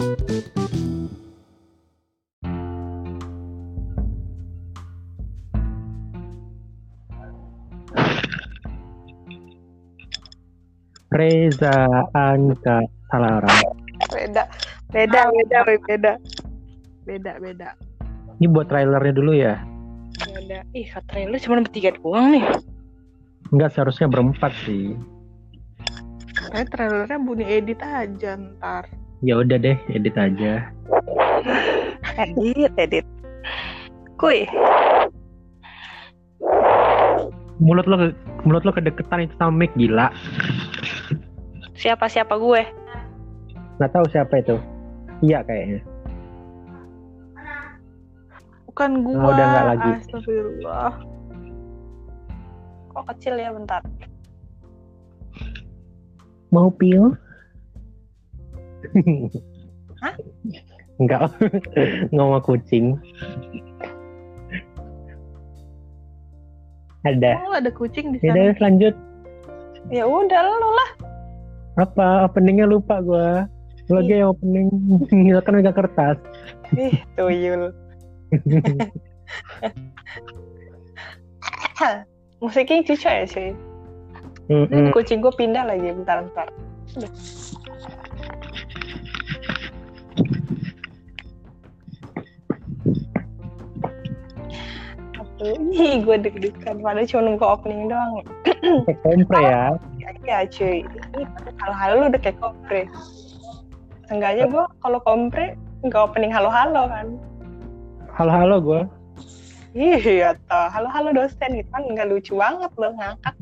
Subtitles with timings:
[0.00, 0.16] Reza
[12.16, 12.80] Anka
[13.12, 13.60] salah orang.
[14.08, 14.48] Beda,
[14.88, 16.12] beda, beda, beda.
[17.04, 17.68] Beda, beda.
[18.40, 19.60] Ini buat trailernya dulu ya.
[20.16, 20.64] Beda.
[20.72, 22.44] Ih, trailer cuma bertiga doang nih.
[23.52, 24.96] Enggak seharusnya berempat sih.
[26.40, 28.88] Kayak trailernya bunyi edit aja ntar.
[29.20, 30.72] Ya udah deh, edit aja.
[32.16, 33.06] Edit, edit.
[34.16, 34.44] Kuy,
[37.60, 38.08] Mulut lo
[38.48, 40.08] mulut lo kedeketan itu sama mic gila.
[41.76, 42.64] siapa-siapa gue?
[43.76, 44.56] Nggak tahu siapa itu.
[45.20, 45.80] Iya kayaknya.
[48.64, 49.16] Bukan gue.
[49.20, 49.90] Oh, udah nggak lagi.
[50.00, 50.92] Astagfirullah.
[52.96, 53.84] Kok kecil ya bentar.
[56.48, 57.12] Mau pil?
[60.02, 60.14] Hah?
[61.00, 61.32] Enggak.
[62.12, 63.00] Ngomong kucing.
[67.08, 67.40] Ada.
[67.48, 68.52] Oh, ada kucing di sana.
[68.52, 68.94] udah lanjut.
[69.88, 70.90] Ya udah lu lah.
[71.80, 73.48] Apa openingnya lupa gua.
[73.88, 74.68] Lo aja yang opening.
[75.34, 76.20] Lo kan megang kertas.
[76.76, 77.72] Ih, tuyul.
[82.40, 83.50] Musiknya cucu ya sih.
[84.50, 84.90] Mm-mm.
[84.90, 86.26] Kucing gue pindah lagi bentar
[95.72, 96.84] Ih, gue deg-degan.
[96.84, 98.20] Padahal cuma nunggu opening doang.
[98.84, 99.64] Kayak kompre ya.
[100.20, 100.78] Iya cuy.
[100.84, 101.22] Ini
[101.64, 102.80] halo-halo lu udah kayak kompre.
[104.12, 107.06] Enggaknya gue kalau kompre nggak opening halo-halo kan.
[108.12, 108.82] Halo-halo gua.
[109.72, 110.66] Iya toh.
[110.68, 113.34] Halo-halo dosen gitu kan nggak lucu banget lo ngangkat.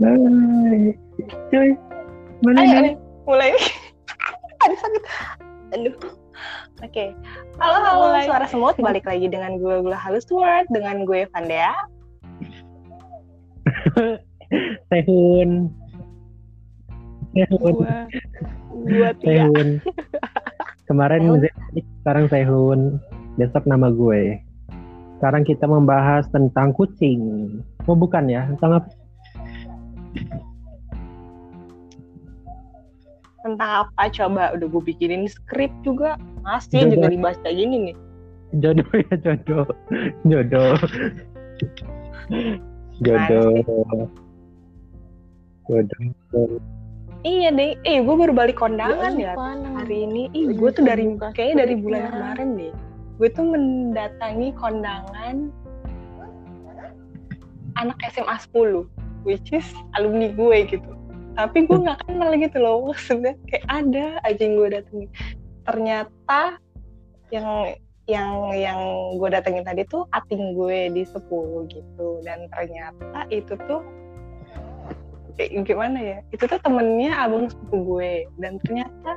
[0.00, 0.92] Nih?
[2.44, 3.52] nih, mulai.
[4.64, 5.02] Aduh sakit.
[5.72, 6.19] Aduh.
[6.80, 7.12] Oke.
[7.60, 8.08] Halo, halo.
[8.08, 8.24] Mulai.
[8.24, 11.76] Suara semut balik lagi dengan gue Gula Halus Word dengan gue Vandea.
[14.88, 15.68] Sehun.
[17.36, 17.74] Sehun.
[18.88, 19.08] Gue.
[19.20, 19.68] Sehun.
[20.88, 22.80] Kemarin Zik, sekarang Sehun.
[23.36, 24.40] Besok nama gue.
[25.20, 27.20] Sekarang kita membahas tentang kucing.
[27.84, 28.48] Oh bukan ya?
[28.56, 28.88] Tentang apa?
[33.40, 34.52] Tentang apa coba?
[34.52, 36.20] Udah gue bikinin skrip juga.
[36.44, 36.92] Masih Jodoh.
[36.96, 37.96] juga dibahas kayak gini nih.
[38.60, 39.66] Jodoh ya jodoh.
[40.26, 40.74] Jodoh.
[43.00, 43.52] Jodoh.
[45.70, 46.60] Jodoh.
[47.20, 47.76] Iya deh.
[47.84, 49.84] Eh, gue baru balik kondangan ya Panas.
[49.84, 50.22] hari ini.
[50.32, 51.04] Ih, gue tuh dari
[51.36, 52.16] kayaknya dari bulan skripnya.
[52.16, 52.72] kemarin deh.
[53.20, 55.36] Gue tuh mendatangi kondangan
[57.76, 58.88] anak SMA 10,
[59.28, 59.68] which is
[60.00, 60.90] alumni gue gitu.
[61.38, 65.10] Tapi gue nggak kenal gitu loh, maksudnya kayak ada aja yang gue datengin.
[65.64, 66.40] Ternyata
[67.30, 67.48] yang
[68.10, 68.80] yang yang
[69.14, 71.22] gue datengin tadi tuh ating gue di 10
[71.70, 72.08] gitu.
[72.26, 73.80] Dan ternyata itu tuh
[75.38, 76.18] kayak gimana ya?
[76.34, 78.12] Itu tuh temennya abang sepupu gue.
[78.42, 79.16] Dan ternyata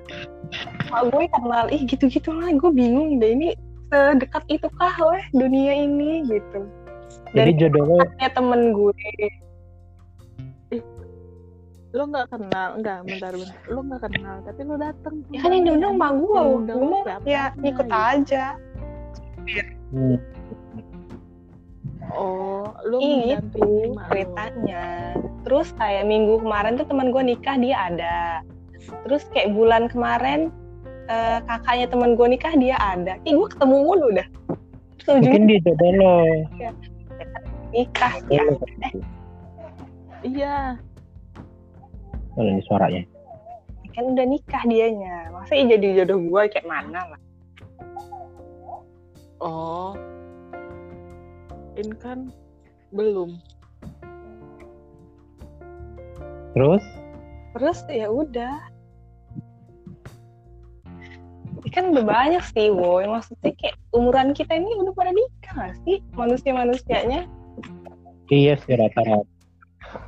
[0.94, 3.34] mak gue kenal ih gitu gitu lah gue bingung deh.
[3.34, 3.57] Ini
[3.90, 6.22] sedekat itu kah weh dunia ini?
[6.29, 6.69] Gitu.
[7.34, 8.94] Jadi dari jodohnya ya temen gue
[11.93, 13.57] Lo nggak kenal, enggak, bentar, bentar.
[13.69, 15.15] Lo nggak kenal, tapi lo dateng.
[15.29, 18.57] ya kan yang diundang mak gue gue mau ya ikut aja.
[19.93, 20.17] Hmm.
[22.13, 24.85] Oh, lo Ih, mendampingi itu ceritanya.
[25.45, 28.17] Terus kayak minggu kemarin tuh teman gue nikah dia ada.
[29.05, 30.49] Terus kayak bulan kemarin
[31.13, 33.21] eh, kakaknya teman gue nikah dia ada.
[33.21, 34.27] Ih gue ketemu mulu dah.
[34.97, 36.15] Terus Mungkin dia jodoh lo.
[37.73, 38.45] nikah ya.
[40.23, 40.79] Iya,
[42.33, 43.03] Kalau ini suaranya.
[43.94, 47.21] kan udah nikah dianya masa iya jadi jodoh gue kayak mana lah
[49.38, 49.94] oh.
[51.73, 52.29] Ini kan
[52.93, 53.38] belum.
[56.53, 56.85] Terus
[57.53, 58.53] terus ya udah
[61.61, 65.73] Ini kan udah banyak sih woy maksudnya kayak umuran kita ini udah pada nikah gak
[65.85, 67.29] sih manusia manusianya
[68.34, 69.29] iya sih rata-rata.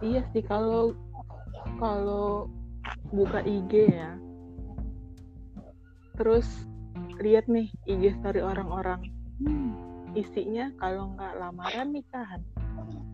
[0.02, 0.98] Iya sih, kalau
[1.80, 2.48] kalau
[3.12, 4.16] buka IG ya,
[6.16, 6.48] terus
[7.20, 9.02] lihat nih IG story orang-orang,
[9.44, 9.72] hmm,
[10.16, 12.42] isinya kalau nggak lamaran nikahan,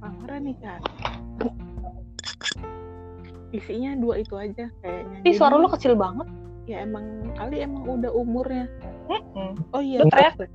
[0.02, 0.84] lamaran nikahan.
[3.52, 5.18] Isinya dua itu aja kayaknya.
[5.28, 6.28] Ih suara lu kecil banget
[6.70, 8.70] ya emang kali emang udah umurnya.
[9.12, 9.60] Mm-mm.
[9.76, 10.50] Oh iya, Lu teriak deh.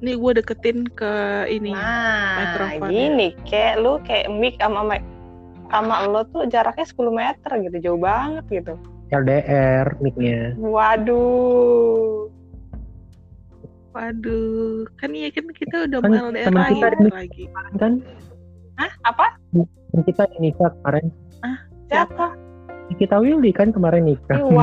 [0.00, 1.12] Nih gue deketin ke
[1.46, 1.76] ini.
[1.76, 2.88] Nah, mikrofon.
[2.88, 5.04] gini kayak lu kayak mic sama mic
[5.70, 8.74] sama lo tuh jaraknya 10 meter gitu, jauh banget gitu.
[9.12, 10.54] LDR mic-nya.
[10.56, 12.26] Waduh.
[13.90, 17.44] Waduh, kan iya kan kita udah Kan mau LDR lagi, kita ini- lagi.
[17.76, 17.92] Kan
[18.78, 18.92] Hah?
[19.04, 19.26] Apa?
[19.90, 21.10] kan kita nikah kemarin.
[21.90, 22.26] Siapa?
[22.96, 24.38] Kita Willy kan kemarin nikah.
[24.40, 24.62] Wow.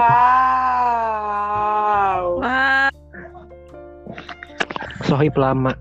[2.39, 2.87] Wah,
[5.07, 5.71] Sohib lama.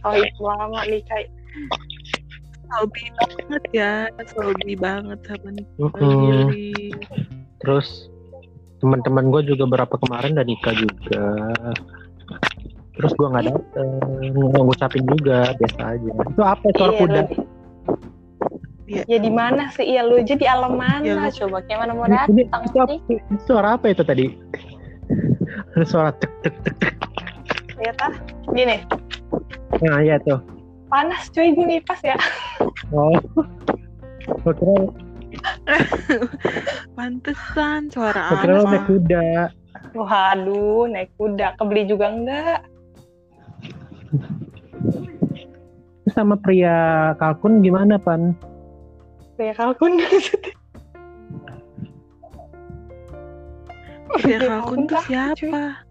[0.00, 1.28] Sohib lama nih kayak
[2.68, 3.92] hobi banget ya,
[4.36, 5.66] hobi banget sama nih.
[5.78, 6.48] Mm-mm.
[7.60, 8.10] Terus
[8.78, 11.24] teman-teman gue juga berapa kemarin udah nikah juga.
[12.96, 13.88] Terus gue nggak dateng,
[14.52, 16.10] ngucapin juga biasa aja.
[16.12, 17.20] Itu apa suara Iya, kuda?
[17.22, 17.54] lu-
[18.86, 19.02] Iya.
[19.10, 19.82] Ya di mana sih?
[19.82, 21.02] Iya lu aja di alam mana?
[21.02, 22.78] Ya, Coba kayak mana mau datang itu
[23.10, 24.30] itu suara apa itu tadi?
[25.74, 26.94] Ada suara cek cek cek cek.
[27.76, 28.12] Ya tah.
[28.56, 28.80] Gini,
[29.84, 30.40] Nah iya tuh.
[30.86, 32.16] panas cuy gue ngipas ya.
[32.94, 33.10] Oh.
[34.26, 34.74] Gue kira,
[36.96, 39.50] Pantesan suara kira lo naik kuda.
[39.92, 41.58] Waduh, naik kuda.
[41.58, 42.58] Kebeli juga enggak?
[46.14, 48.32] Sama pria kalkun gimana pan?
[49.36, 50.00] Kayak kalkun.
[54.24, 55.85] Ya Kayak kalkun tuh siapa?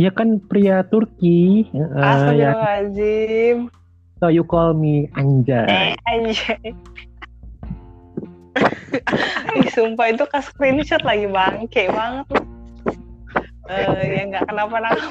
[0.00, 1.68] Dia kan pria Turki.
[1.76, 3.68] Uh, ya, Astagfirullahaladzim.
[4.16, 5.68] so you call me Anjay.
[5.68, 6.56] Eh, aja.
[9.60, 12.40] Ih, sumpah itu ke screenshot lagi bangke banget lu.
[13.68, 15.04] Eh, ya nggak kenapa-napa.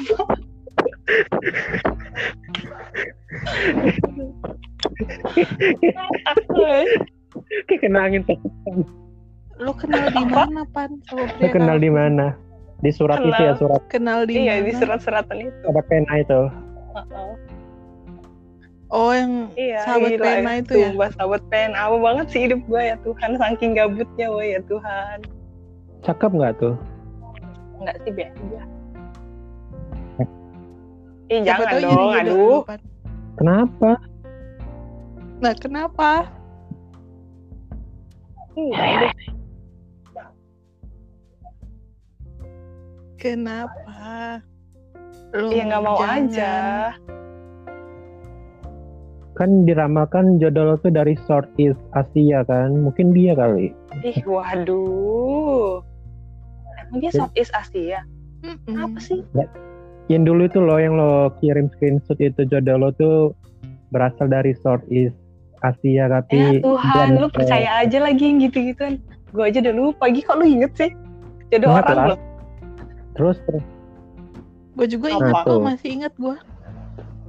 [6.33, 6.65] Aku.
[7.69, 8.41] Kayak kena angin tuh.
[9.62, 10.97] Lu kenal di mana, Pan?
[11.13, 12.33] Lu kenal di mana?
[12.79, 13.43] Di surat itu Kenal.
[13.43, 15.59] ya surat Kenal di Iya di surat-suratan itu.
[15.67, 16.41] ada pena itu.
[16.95, 17.31] Heeh.
[18.89, 20.89] Oh, yang Iya, sahabat gila pena itu ya?
[20.89, 21.77] Sumpah, sahabat pena.
[21.77, 23.29] Apa banget sih hidup gue ya Tuhan.
[23.37, 25.17] Saking gabutnya gue ya Tuhan.
[26.01, 26.75] Cakep nggak tuh?
[27.77, 28.61] Enggak sih biasa aja.
[31.29, 32.59] Ih Siapa jangan dong, aduh.
[33.37, 33.91] Kenapa?
[35.39, 36.11] Nah, kenapa?
[38.57, 39.13] Enggak
[43.19, 44.39] Kenapa?
[45.36, 46.24] Lu Iya nggak mau jangan.
[46.25, 46.54] aja.
[49.36, 52.75] Kan diramalkan jodoh lo tuh dari Southeast Asia kan?
[52.75, 53.71] Mungkin dia kali.
[54.01, 55.80] Ih waduh.
[56.77, 58.04] Emang dia Southeast Asia?
[58.39, 58.75] Mm-mm.
[58.77, 59.19] Apa sih?
[60.07, 63.31] Yang dulu itu lo yang lo kirim screenshot itu jodoh lo tuh
[63.92, 65.15] berasal dari Southeast
[65.60, 69.00] Asia tapi Ya Tuhan, dan- lu percaya aja lagi yang gitu-gituan.
[69.30, 70.07] Gue aja udah lupa.
[70.07, 70.92] Lagi kok lu inget sih?
[71.50, 72.19] Jodoh Ingat orang lah.
[73.19, 73.66] Terus terus
[74.74, 75.51] Gue juga Apa ingat tuh?
[75.51, 76.38] kok, masih ingat gue.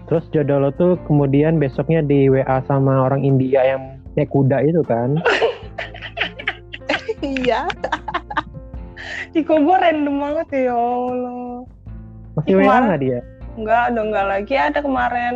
[0.06, 3.82] terus jodoh lo tuh kemudian besoknya di WA sama orang India yang
[4.14, 5.18] naik kuda itu kan?
[7.20, 7.68] Iya.
[9.36, 11.62] Ih kok gue random banget ya Allah.
[12.34, 13.20] Masih Ih, WA nggak dia?
[13.54, 15.34] Enggak, udah enggak lagi ada kemarin.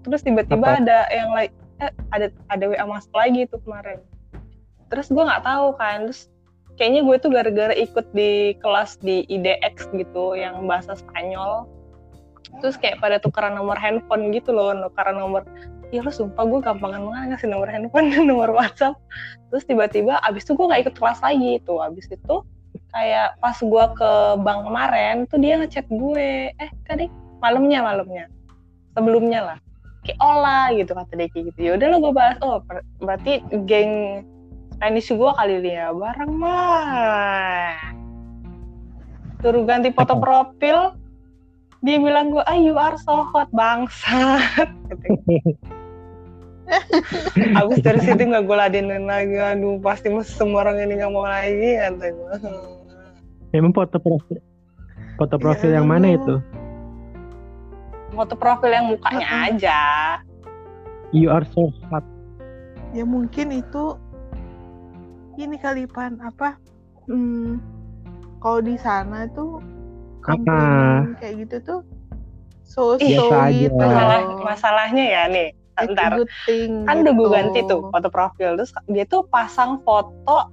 [0.00, 0.78] Terus tiba-tiba Apa?
[0.80, 1.50] ada yang lain
[1.80, 3.98] eh, ada ada WA masuk lagi tuh kemarin.
[4.88, 6.08] Terus gue nggak tahu kan.
[6.08, 6.30] Terus
[6.80, 11.68] kayaknya gue tuh gara-gara ikut di kelas di IDX gitu yang bahasa Spanyol.
[12.64, 15.44] Terus kayak pada tukeran nomor handphone gitu loh, tukeran nomor
[15.92, 18.96] ya lo sumpah gue gampangan banget ngasih nomor handphone dan nomor WhatsApp.
[19.52, 21.84] Terus tiba-tiba abis itu gue nggak ikut kelas lagi tuh.
[21.84, 22.36] Abis itu
[22.96, 27.12] kayak pas gue ke bank kemarin tuh dia ngechat gue, eh tadi
[27.44, 28.24] malamnya malamnya
[28.96, 29.58] sebelumnya lah
[30.04, 32.64] kayak olah gitu kata dia kayak gitu ya udah lo gue bahas oh
[33.04, 34.24] berarti geng
[34.80, 37.76] Spanish gue kali ini ya bareng mah
[39.44, 40.24] suruh ganti foto Apa?
[40.24, 40.96] profil
[41.84, 45.52] dia bilang gue ah you are so hot bangsat Gitu.
[47.60, 51.76] abis dari situ nggak gue ladenin lagi aduh pasti semua orang ini nggak mau lagi
[51.76, 52.34] kata gue
[53.52, 54.40] Emang foto profil
[55.20, 56.40] foto Ya profil yang mana itu?
[58.16, 59.78] foto profil yang mukanya aja
[61.12, 62.06] You are so hot.
[62.96, 63.98] Ya mungkin itu
[65.46, 66.56] ini kali Pan apa?
[67.08, 67.58] Hmm,
[68.40, 69.60] kalau di sana tuh
[70.24, 71.80] komplimen kayak gitu tuh
[72.64, 73.74] so Ih, so gitu.
[73.76, 75.48] masalah masalahnya ya nih
[75.80, 76.20] ntar
[76.84, 77.32] kan udah gue gitu.
[77.32, 80.52] ganti tuh foto profil terus dia tuh pasang foto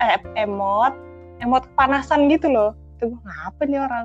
[0.00, 0.96] eh, emot
[1.44, 4.04] emot kepanasan gitu loh itu gue ngapa nih orang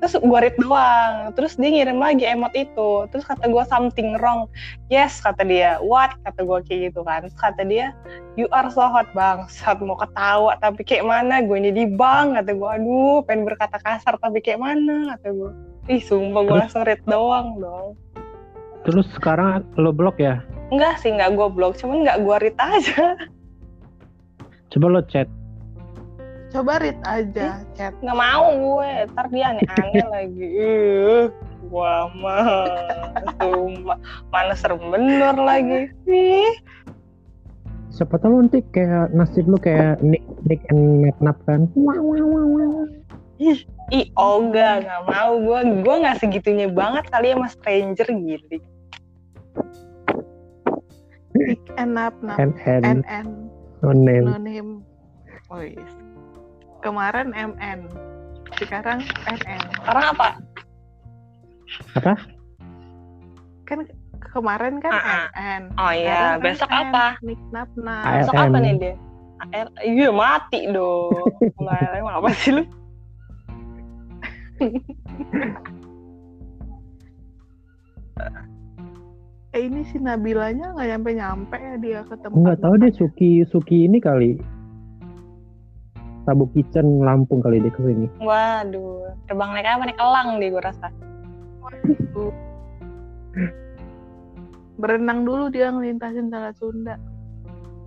[0.00, 1.36] terus gue read doang.
[1.36, 3.06] Terus dia ngirim lagi emot itu.
[3.12, 4.48] Terus kata gue something wrong.
[4.88, 5.76] Yes kata dia.
[5.84, 6.16] What?
[6.24, 7.28] Kata gue kayak gitu kan.
[7.28, 7.92] Terus kata dia
[8.40, 11.44] you are so hot bang saat mau ketawa tapi kayak mana?
[11.44, 12.40] Gue ini di bank.
[12.40, 15.14] Kata gue aduh pengen berkata kasar tapi kayak mana?
[15.14, 15.52] Kata gue
[15.88, 17.98] Ih, sumpah gue langsung read doang dong.
[18.86, 20.38] Terus sekarang lo blok ya?
[20.70, 23.18] Enggak sih, enggak gue blok, cuman enggak gue read aja.
[24.70, 25.26] Coba lo chat.
[26.50, 27.94] Coba read aja chat.
[28.02, 30.46] Nggak mau gue, ntar dia aneh-aneh lagi.
[30.50, 31.24] Ih,
[31.70, 32.66] gua mah,
[33.38, 35.86] sumpah, mana serem bener lagi.
[36.10, 36.54] Ih,
[37.90, 41.66] Siapa tahu nanti kayak nasib lo kayak Nick Nick and Nap Nap kan.
[41.74, 42.86] Wah, wah, wah, wah.
[43.90, 48.56] ih, Olga, nggak mau gue, gue nggak segitunya banget kali ya sama stranger gitu.
[51.30, 53.30] Pick and up nap And and and and
[53.82, 54.26] no name.
[54.26, 54.70] no name.
[55.46, 55.99] Oh yes.
[56.80, 57.80] Kemarin MN.
[58.56, 59.60] Sekarang NN.
[59.76, 60.28] Sekarang apa?
[61.94, 62.12] Apa?
[63.64, 63.78] Kan
[64.20, 65.24] kemarin kan Ah, ah.
[65.32, 65.62] NN.
[65.76, 66.80] Oh iya, Sekarang besok NN.
[66.82, 67.04] apa?
[67.20, 68.04] Nick nap nap.
[68.04, 68.16] ALN.
[68.18, 68.94] Besok apa nih dia?
[69.40, 71.16] AL, iya mati dong.
[71.96, 72.64] Emang apa sih lu?
[79.50, 82.38] Eh ini si Nabilanya nggak nyampe nyampe ya dia ke tempat.
[82.38, 84.38] Enggak tahu deh Suki Suki ini kali.
[86.22, 88.06] Tabu Kitchen Lampung kali dia ke sini.
[88.20, 89.82] Waduh, terbang naik apa?
[89.88, 90.88] Naik elang deh gue rasa.
[91.60, 92.32] Waduh.
[94.76, 96.96] Berenang dulu dia ngelintasin Selat Sunda.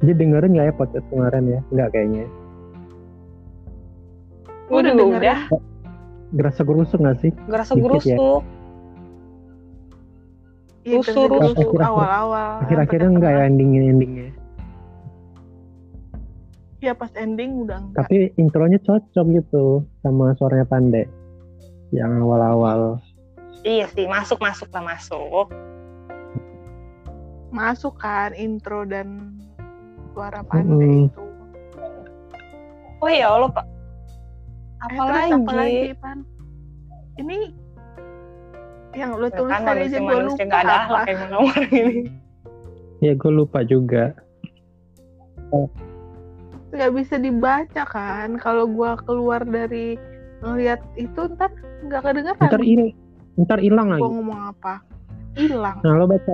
[0.02, 1.60] Dia dengerin nggak ya podcast kemarin ya?
[1.70, 2.26] Enggak kayaknya.
[4.68, 5.22] Gue Udah juga dengerin.
[5.22, 5.40] udah,
[6.34, 7.32] Gerasa gerusuk nggak sih?
[7.32, 8.18] gue rasa Dikit ya.
[8.18, 8.42] gerusuk.
[10.84, 12.68] Iya, Rusuk, rusuk awal-awal.
[12.68, 14.28] Akhir-akhirnya enggak ya endingnya endingnya.
[16.84, 17.96] Iya pas ending udah enggak.
[18.04, 21.08] Tapi intronya cocok gitu sama suaranya Pande.
[21.96, 23.00] Yang awal-awal.
[23.64, 25.48] Iya sih, masuk masuk lah masuk.
[27.56, 29.40] Masuk kan intro dan
[30.12, 31.08] suara pandai Mm-mm.
[31.08, 31.24] itu.
[33.00, 33.64] Oh ya Allah pak.
[34.92, 36.18] Eh, Apa Pan?
[37.16, 37.38] Ini
[39.00, 41.00] yang lo Ya tulis kan tadi aja gue lupa nggak ada apa.
[41.32, 41.96] orang ini.
[43.00, 44.12] Ya gue lupa juga.
[46.74, 48.36] Gak bisa dibaca kan.
[48.36, 49.96] Kalau gua keluar dari
[50.42, 52.42] ngeliat itu ntar nggak kedengeran.
[52.44, 52.84] Ntar il
[53.36, 54.10] ntar hilang Gua lagi.
[54.10, 54.74] ngomong apa?
[55.34, 55.78] Hilang.
[55.82, 56.34] Nah lo baca.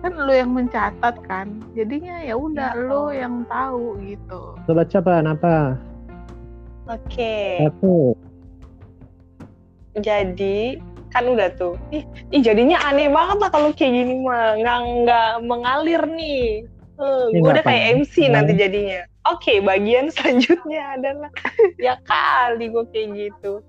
[0.00, 1.46] Kan lo yang mencatat kan.
[1.72, 4.54] Jadinya ya udah Ya lo yang tahu gitu.
[4.60, 5.12] Lo baca apa?
[5.20, 5.56] Apa?
[6.84, 8.12] Oke, Satu.
[9.96, 10.76] jadi
[11.08, 11.78] kan udah tuh.
[11.88, 16.66] Ih, ih jadinya aneh banget lah kalau kayak gini mah nggak nggak mengalir nih.
[16.94, 17.84] Eh, Ya, gue nggak udah kayak.
[17.98, 19.00] MC nanti jadinya.
[19.24, 21.32] Oke, bagian selanjutnya adalah
[21.84, 23.64] ya kali gue kayak gitu.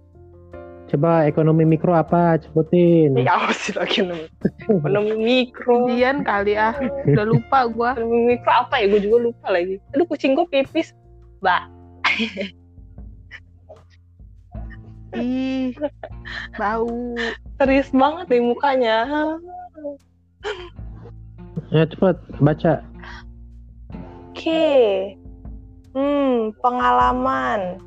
[0.85, 2.38] Coba ekonomi mikro apa?
[2.43, 3.17] Sebutin.
[3.17, 4.29] Ya apa sih lagi namanya?
[4.69, 5.89] Ekonomi mikro.
[5.89, 6.75] Ujian kali ah.
[7.07, 7.97] Udah lupa gua.
[7.97, 8.85] Ekonomi mikro apa ya?
[8.91, 9.81] Gue juga lupa lagi.
[9.95, 10.93] Aduh kucing gue pipis.
[11.41, 11.63] Mbak.
[15.15, 15.71] Ih,
[16.59, 16.91] bau.
[17.55, 19.07] Serius banget nih mukanya.
[21.71, 22.83] Ya cepet baca.
[24.35, 25.15] Oke.
[25.95, 27.79] Hmm, pengalaman.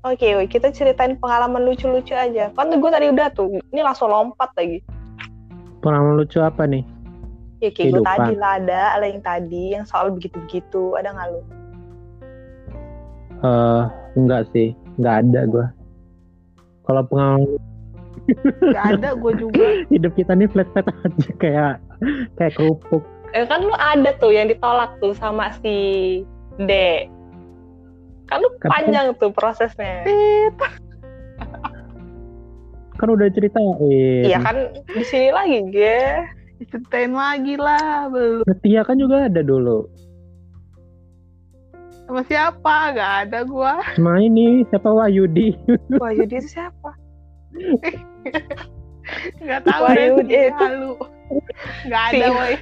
[0.00, 2.48] Oke, woi, kita ceritain pengalaman lucu-lucu aja.
[2.56, 4.80] Kan gue tadi udah tuh, ini langsung lompat lagi.
[5.84, 6.80] Pengalaman lucu apa nih?
[7.60, 11.40] Ya kayak gue tadi lah ada, ada yang tadi yang soal begitu-begitu, ada nggak lu?
[13.44, 13.82] Eh
[14.16, 15.66] enggak sih, enggak ada gua.
[16.88, 17.60] Kalau pengalaman
[18.60, 19.64] Gak ada gua juga.
[19.92, 21.74] hidup kita nih flat-flat aja kayak
[22.36, 23.02] kayak kerupuk.
[23.32, 26.20] Eh kan lu ada tuh yang ditolak tuh sama si
[26.60, 26.72] D.
[28.30, 30.06] Kan lu Kan- panjang tuh prosesnya.
[30.06, 30.54] Tit.
[32.94, 34.22] Kan udah ceritain.
[34.22, 34.56] Iya kan
[34.86, 36.00] di sini lagi, ge.
[36.68, 38.44] Ceritain lagi lah, belum.
[38.44, 39.88] Setia kan juga ada dulu.
[42.04, 42.76] Sama siapa?
[42.92, 43.80] Gak ada gua.
[43.96, 45.56] Sama ini siapa Wahyudi?
[46.02, 46.90] Wah, jadi itu siapa?
[49.40, 50.04] Gak tahu Wah, deh.
[50.12, 50.58] yaudah, dia itu.
[50.60, 50.92] Halu.
[51.88, 52.54] Gak ada, woi.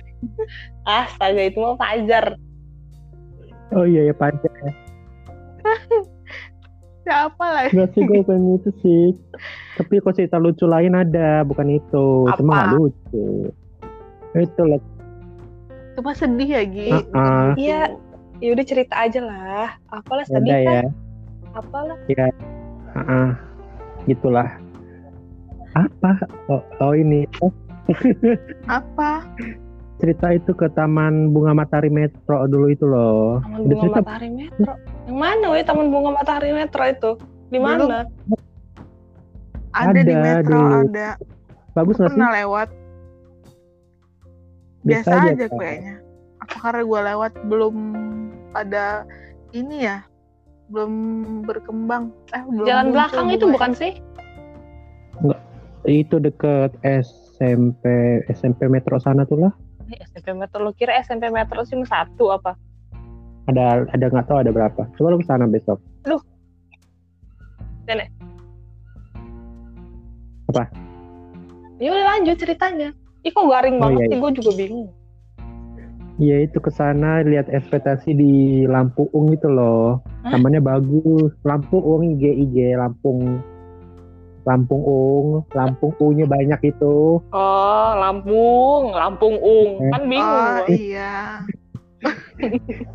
[0.87, 2.27] Astaga, itu mah Fajar.
[3.75, 4.53] Oh iya ya Pajar.
[7.09, 7.67] Siapa lah?
[7.73, 9.05] Enggak sih gue pengen itu sih.
[9.81, 12.29] Tapi kok cerita lucu lain ada, bukan itu.
[12.37, 12.61] Cuma Apa?
[12.61, 13.27] nggak lucu.
[14.37, 14.81] Itu lah.
[15.97, 16.91] Cuma sedih ya, Gi.
[16.93, 17.49] Ah, ah.
[17.57, 17.81] Iya.
[18.39, 19.69] Ya udah cerita aja lah.
[19.91, 20.69] Apalah Ada sedih ya.
[20.69, 20.87] kan?
[21.57, 21.97] Apalah.
[22.93, 23.29] Ah, ah.
[24.05, 24.49] Gitulah.
[25.75, 26.11] Apa?
[26.53, 27.25] Oh, oh ini.
[27.41, 27.51] Oh,
[28.79, 29.25] Apa?
[29.99, 33.43] cerita itu ke Taman Bunga Matahari Metro dulu itu loh.
[33.43, 34.73] Taman Bunga cerita Matahari Metro.
[35.09, 37.11] Yang mana weh Taman Bunga Matahari Metro itu?
[37.49, 38.05] Di mana?
[39.73, 41.09] Ada, di Ada, Metro, di- ada.
[41.73, 42.17] bagus nggak sih?
[42.21, 42.69] Pernah lewat.
[44.85, 45.95] Biasa, aja, kayaknya.
[46.45, 47.75] Apa karena gua lewat belum
[48.53, 49.09] pada
[49.57, 50.05] ini ya?
[50.69, 50.93] Belum
[51.49, 52.13] berkembang.
[52.37, 53.93] Eh, belum Jalan muncul belakang itu bukan sih?
[55.89, 57.81] Itu deket SMP
[58.29, 59.53] SMP Metro sana tuh lah.
[59.89, 62.61] Eh, SMP Metro lo kira SMP Metro cuma satu apa?
[63.49, 64.83] Ada ada nggak tahu ada berapa.
[64.97, 65.81] Coba lu ke sana besok.
[71.79, 72.91] Ya udah lanjut ceritanya.
[73.23, 74.91] Ih kok garing Oh, banget iya, sih, gue juga bingung.
[76.19, 78.35] Iya itu ke sana lihat ekspektasi di
[78.67, 80.03] Lampuung gitu loh.
[80.27, 80.35] Hah?
[80.35, 81.31] Tamannya bagus.
[81.47, 83.39] Lampuung IG IG Lampung
[84.49, 87.21] Lampung Ung, Lampung U-nya banyak itu.
[87.21, 89.71] Oh, Lampung, Lampung Ung.
[89.77, 89.93] Eh.
[89.93, 91.45] Kan bingung Oh iya.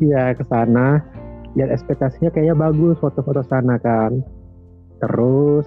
[0.00, 1.00] Iya ke sana.
[1.54, 4.24] Lihat ekspektasinya kayaknya bagus foto-foto sana kan.
[4.98, 5.66] Terus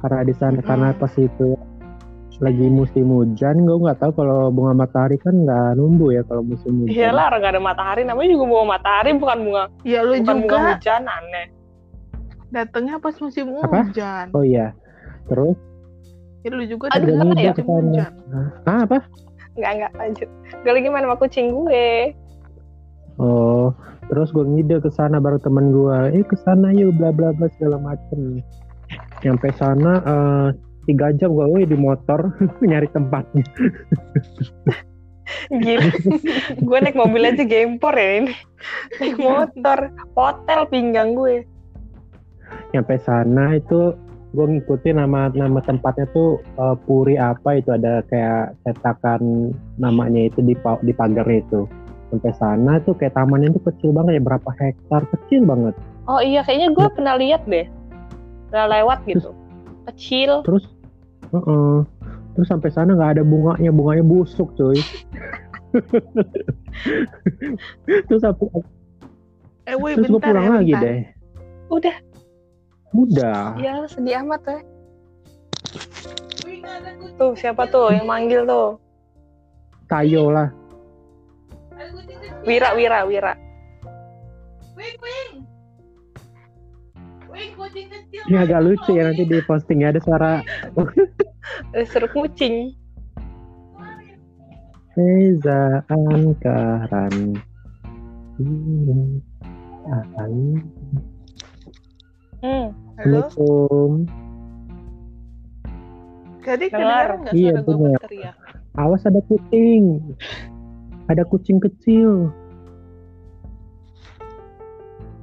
[0.00, 1.58] karena di sana karena pas itu
[2.38, 6.86] lagi musim hujan, gue nggak tahu kalau bunga matahari kan nggak numbuh ya kalau musim
[6.86, 6.94] hujan.
[6.94, 8.02] Iyalah, orang gak ada matahari.
[8.06, 11.46] Namanya juga bunga matahari, bukan bunga Ya lu bukan bunga juga hujan, aneh.
[12.48, 13.84] datangnya pas musim Apa?
[13.84, 14.26] hujan.
[14.32, 14.70] Oh iya.
[15.26, 15.58] Terus
[16.40, 17.50] Ya lu juga Aduh, datangnya kenapa ya?
[17.52, 18.12] musim hujan.
[18.64, 18.98] ah apa?
[19.58, 20.28] Enggak, enggak, lanjut.
[20.56, 21.86] Gue lagi main sama kucing gue.
[23.18, 23.74] Oh,
[24.06, 25.98] terus gue ngide ke sana bareng temen gue.
[26.14, 28.38] Eh ke sana yuk bla bla bla segala macem.
[29.26, 30.48] Nyampe sana eh,
[30.86, 32.30] tiga jam gue di motor
[32.68, 33.42] nyari tempatnya.
[35.52, 35.92] Gila.
[36.56, 38.34] gue naik mobil aja gempor ya ini.
[39.02, 39.92] Naik motor.
[40.16, 41.44] Hotel pinggang gue.
[42.72, 43.92] Nyampe sana itu
[44.28, 50.38] gue ngikutin nama nama tempatnya tuh eh, Puri apa itu ada kayak cetakan namanya itu
[50.40, 50.54] di
[50.86, 51.66] di pagar itu.
[52.08, 55.76] Sampai sana tuh kayak tamannya tuh kecil banget ya berapa hektar kecil banget.
[56.08, 57.68] Oh iya, kayaknya gue pernah lihat deh.
[58.48, 59.36] Pernah lewat gitu.
[59.92, 60.40] Kecil.
[60.44, 60.64] Terus,
[61.36, 61.76] heeh.
[62.32, 64.80] terus sampai sana nggak ada bunganya, bunganya busuk cuy.
[68.08, 68.48] terus aku,
[69.68, 70.84] Eh woi terus gue pulang ya, lagi bentar.
[70.88, 71.00] deh.
[71.68, 71.96] Udah.
[72.96, 73.52] Udah.
[73.60, 74.58] Ya sedih amat ya.
[77.20, 78.80] Tuh siapa tuh yang manggil tuh?
[79.92, 80.48] Tayo lah.
[82.46, 83.32] Wira, Wira, Wira.
[88.28, 90.42] Ini agak lucu ya nanti di posting ya ada suara
[91.72, 92.74] Eh, Seru kucing.
[94.92, 97.14] Reza Angkaran.
[98.36, 99.22] Hmm.
[102.98, 103.22] Halo?
[103.22, 103.90] Assalamualaikum.
[106.42, 106.74] Jadi Dengar.
[106.74, 107.92] kedengaran nggak Iya, suara gue benar.
[108.02, 108.34] berteriak?
[108.74, 109.82] Awas ada kucing.
[111.08, 112.28] Ada kucing kecil.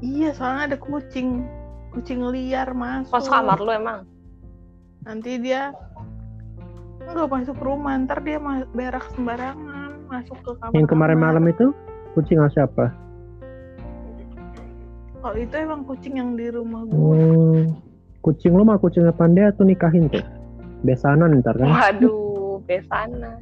[0.02, 1.46] Iya, soalnya ada kucing.
[1.94, 3.14] Kucing liar masuk.
[3.14, 4.04] Kos kamar lu emang.
[5.06, 5.72] Nanti dia
[7.06, 8.42] nggak masuk rumah, ntar dia
[8.74, 10.74] berak sembarangan masuk ke kamar.
[10.74, 11.70] Yang kemarin malam itu
[12.18, 12.90] kucing siapa?
[15.22, 16.98] Oh itu emang kucing yang di rumah gue.
[16.98, 17.62] Hmm,
[18.26, 20.26] kucing lo mah kucingnya pandai atau nikahin tuh?
[20.86, 21.70] Besanan ntar kan?
[21.70, 23.42] Waduh, besana.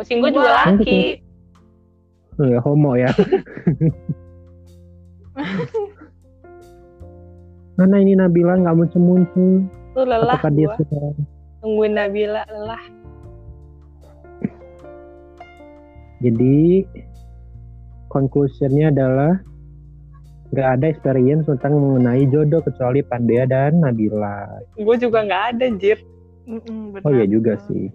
[0.00, 1.24] Kucing gue juga laki.
[2.48, 3.10] Ya homo ya.
[7.78, 9.64] Mana ini Nabila nggak muncul-muncul?
[9.96, 11.12] Lu lelah Apakah dia sudah?
[11.64, 12.82] Nungguin Nabila lelah.
[16.22, 16.86] Jadi
[18.12, 19.42] conclusionnya adalah
[20.52, 24.62] nggak ada experience tentang mengenai jodoh kecuali Pandea dan Nabila.
[24.76, 25.98] Gue juga nggak ada, Jir.
[26.44, 27.06] Mm-mm, benar.
[27.08, 27.88] Oh iya juga sih.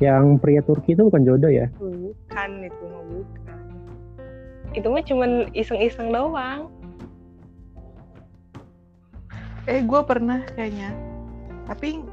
[0.00, 1.68] Yang pria Turki itu bukan jodoh ya?
[1.76, 3.47] Bukan itu bukan.
[4.78, 6.70] Itu mah cuman iseng-iseng doang.
[9.66, 10.94] Eh gue pernah kayaknya.
[11.66, 12.06] Tapi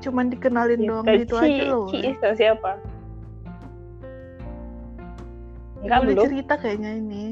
[0.00, 1.86] cuman dikenalin doang Gitu, gitu Ci, aja loh.
[1.90, 2.78] Ci itu siapa?
[5.82, 6.24] Enggak belum.
[6.30, 7.24] cerita kayaknya ini.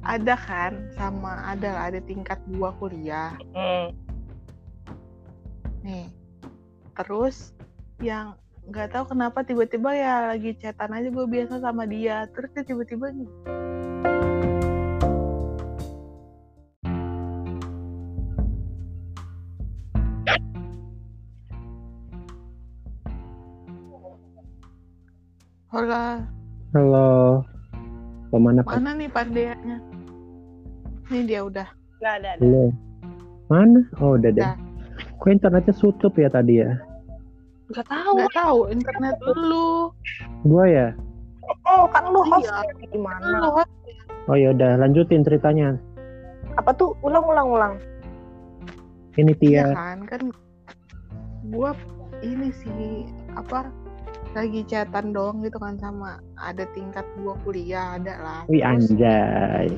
[0.00, 3.92] Ada kan sama ada ada tingkat dua kuliah Hmm.
[5.84, 6.08] nih.
[6.96, 7.52] Terus
[8.00, 8.32] yang
[8.70, 12.30] nggak tahu kenapa tiba-tiba ya lagi chatan aja gue biasa sama dia.
[12.30, 13.10] Terus dia tiba-tiba
[25.70, 26.26] Hola,
[26.74, 27.46] Halo.
[28.30, 28.74] Ke mana Pak?
[28.78, 29.78] mana nih pandeanya?
[31.10, 31.66] Nih dia udah.
[31.98, 32.28] Nggak ada.
[32.34, 32.42] ada.
[32.42, 32.64] Halo.
[33.50, 33.80] Mana?
[33.98, 34.50] Oh udah deh.
[35.18, 36.89] Kok internetnya tutup ya tadi ya?
[37.70, 38.12] Nggak tahu.
[38.16, 39.70] Nggak tahu internet lu.
[40.42, 40.88] Gua ya.
[41.66, 42.86] Oh, kan lu host Iya.
[42.88, 43.26] gimana?
[43.40, 43.50] Lu
[44.28, 45.74] Oh ya udah lanjutin ceritanya.
[46.54, 46.94] Apa tuh?
[47.00, 47.74] Ulang, ulang, ulang.
[49.14, 49.74] Ini Iya Tia.
[49.74, 50.22] kan kan
[51.48, 51.74] gua
[52.20, 53.66] ini sih apa
[54.30, 59.68] lagi chatan doang gitu kan sama ada tingkat gua kuliah ada lah Wih Terus- anjay.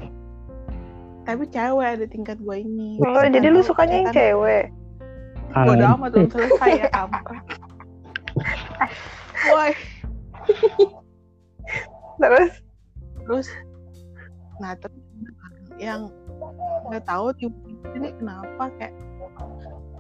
[1.23, 4.69] tapi cewek ada tingkat gua ini Oh, jadi lu sukanya yang cewek?
[5.55, 7.45] Bodo amat belum selesai ya kampret.
[9.53, 9.71] Woi,
[12.23, 12.53] terus?
[13.27, 13.49] Terus?
[14.63, 15.03] Nah terus
[15.83, 16.11] yang
[16.87, 18.95] nggak tahu tiba-tiba ini kenapa kayak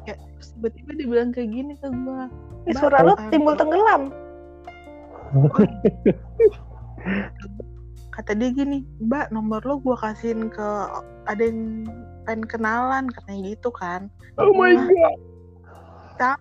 [0.07, 2.31] kayak tiba-tiba dibilang kayak gini ke gua.
[2.71, 4.15] Ih, suara lu timbul tenggelam.
[8.13, 10.69] Kata dia gini mbak nomor lo gua kasihin ke
[11.27, 11.89] ada yang
[12.29, 14.07] pengen kenalan katanya gitu kan.
[14.39, 16.39] Oh my god.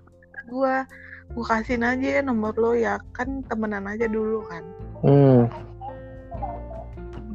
[0.52, 0.84] gua
[1.32, 4.63] gua kasihin aja ya nomor lo ya kan temenan aja dulu kan.
[5.02, 5.41] Hmm.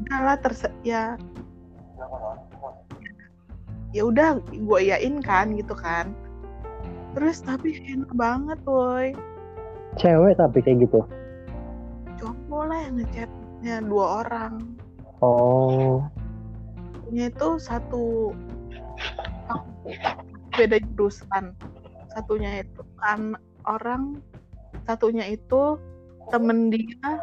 [0.07, 1.19] udahlah terse ya.
[3.91, 6.15] Ya udah gue yain kan gitu kan.
[7.11, 9.11] Terus tapi enak banget boy
[9.97, 11.01] cewek tapi kayak gitu?
[12.21, 14.53] Cowok lah yang ngechatnya dua orang.
[15.19, 16.05] Oh.
[16.85, 18.05] Satunya itu satu
[20.53, 21.53] beda jurusan.
[22.13, 24.23] Satunya itu kan orang
[24.87, 25.75] satunya itu
[26.31, 27.19] temen dia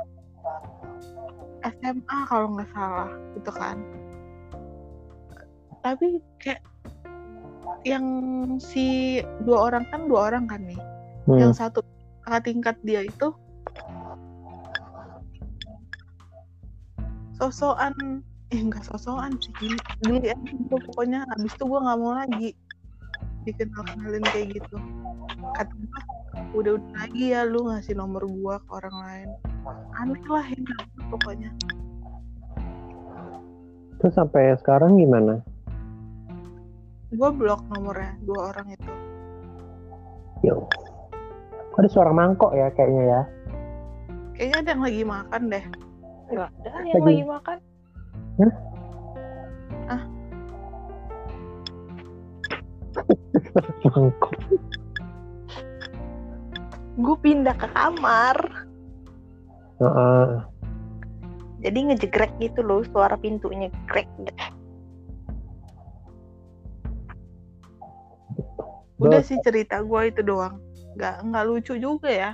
[1.65, 3.81] SMA kalau nggak salah gitu kan.
[5.81, 6.61] Tapi kayak
[7.85, 8.05] yang
[8.61, 10.81] si dua orang kan dua orang kan nih.
[11.25, 11.41] Hmm.
[11.41, 11.81] yang satu
[12.29, 13.33] kakak tingkat dia itu
[17.41, 18.21] sosokan.
[18.53, 19.81] Eh enggak sosokan sih gini.
[20.05, 22.53] Gitu, pokoknya habis itu gue nggak mau lagi
[23.45, 24.77] dikenal kenalin kayak gitu.
[25.55, 26.01] Kata gue
[26.59, 29.29] udah udah lagi ya lu ngasih nomor gua ke orang lain.
[30.01, 30.75] Aneh lah ini
[31.13, 31.51] pokoknya.
[34.01, 35.41] Terus sampai sekarang gimana?
[37.15, 38.91] Gue blok nomornya dua orang itu.
[40.43, 40.67] Yo.
[41.73, 43.21] Kok ada suara mangkok ya kayaknya ya?
[44.35, 45.65] Kayaknya ada yang lagi makan deh.
[46.25, 47.59] Nggak ada yang Lagi- lagi makan
[56.95, 58.39] gue pindah ke kamar.
[59.75, 60.29] Heeh.
[61.65, 64.07] jadi ngejegrek gitu loh suara pintunya grek
[69.03, 70.63] udah sih cerita gue itu doang.
[70.97, 72.31] Nggak nggak lucu juga ya.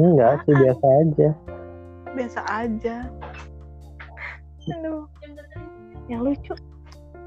[0.00, 1.28] Enggak sih biasa aja.
[2.16, 2.96] Biasa aja.
[4.80, 5.04] Aduh.
[6.08, 6.54] Yang lucu.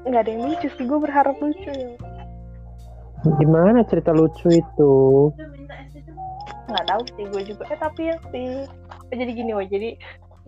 [0.04, 1.94] Nggak ada yang lucu sih gue berharap lucu ya
[3.40, 4.94] gimana cerita lucu itu?
[6.70, 7.62] Nggak tahu sih gue juga.
[7.68, 8.64] Eh, tapi ya sih.
[9.10, 9.98] Oh, jadi gini wah jadi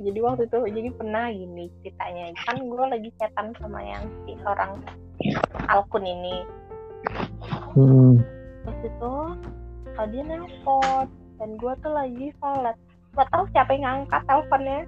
[0.00, 2.32] jadi waktu itu jadi pernah gini ceritanya.
[2.48, 4.80] Kan gue lagi chatan sama yang si seorang
[5.68, 6.36] Alkun ini.
[7.74, 8.22] Hmm.
[8.62, 9.14] terus itu
[9.98, 11.06] oh, dia nelpon.
[11.42, 12.76] Dan gue tuh lagi sholat.
[13.12, 14.80] Gak tahu siapa yang ngangkat teleponnya.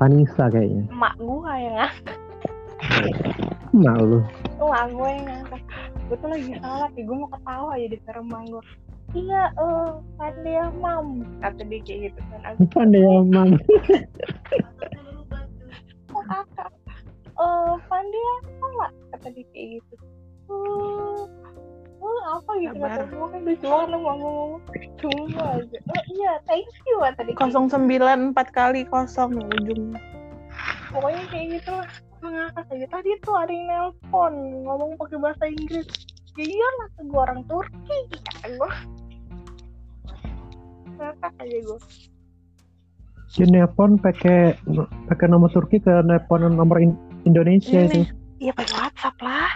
[0.00, 0.84] Vanessa kayaknya.
[0.88, 2.16] Emak gue yang ngangkat.
[3.74, 4.24] Malu
[4.60, 5.62] emak gue yang ngangkat.
[6.06, 8.64] Gue tuh lagi sholat ya gue mau ketawa ya di rumah gue
[9.10, 12.40] iya eh Fandia mam kata dia kayak gitu kan.
[12.54, 13.02] Aku pandai
[16.14, 16.70] oh kakak
[17.40, 19.94] eh Fandia sholat kata dia kayak gitu.
[20.50, 21.26] Oh
[22.00, 24.50] oh apa gitu kata gue kan lucu banget lo ngomong
[25.00, 25.78] cuma aja.
[25.78, 30.00] Oh iya thank you kata dia kayak kosong sembilan empat kali kosong ujungnya
[30.90, 31.86] pokoknya kayak gitu lah
[32.22, 32.86] mengangkat aja.
[32.88, 34.32] Tadi tuh ada yang nelpon
[34.64, 35.88] ngomong pakai bahasa Inggris.
[36.38, 37.98] Ya iyalah tuh gue orang Turki.
[38.12, 38.70] Kata gue
[41.00, 41.80] ngakak aja gue
[43.30, 44.58] dia nelpon pakai
[45.06, 48.02] pakai nomor Turki ke nelpon nomor In- Indonesia Ini.
[48.02, 48.02] itu
[48.42, 49.52] iya pakai WhatsApp lah.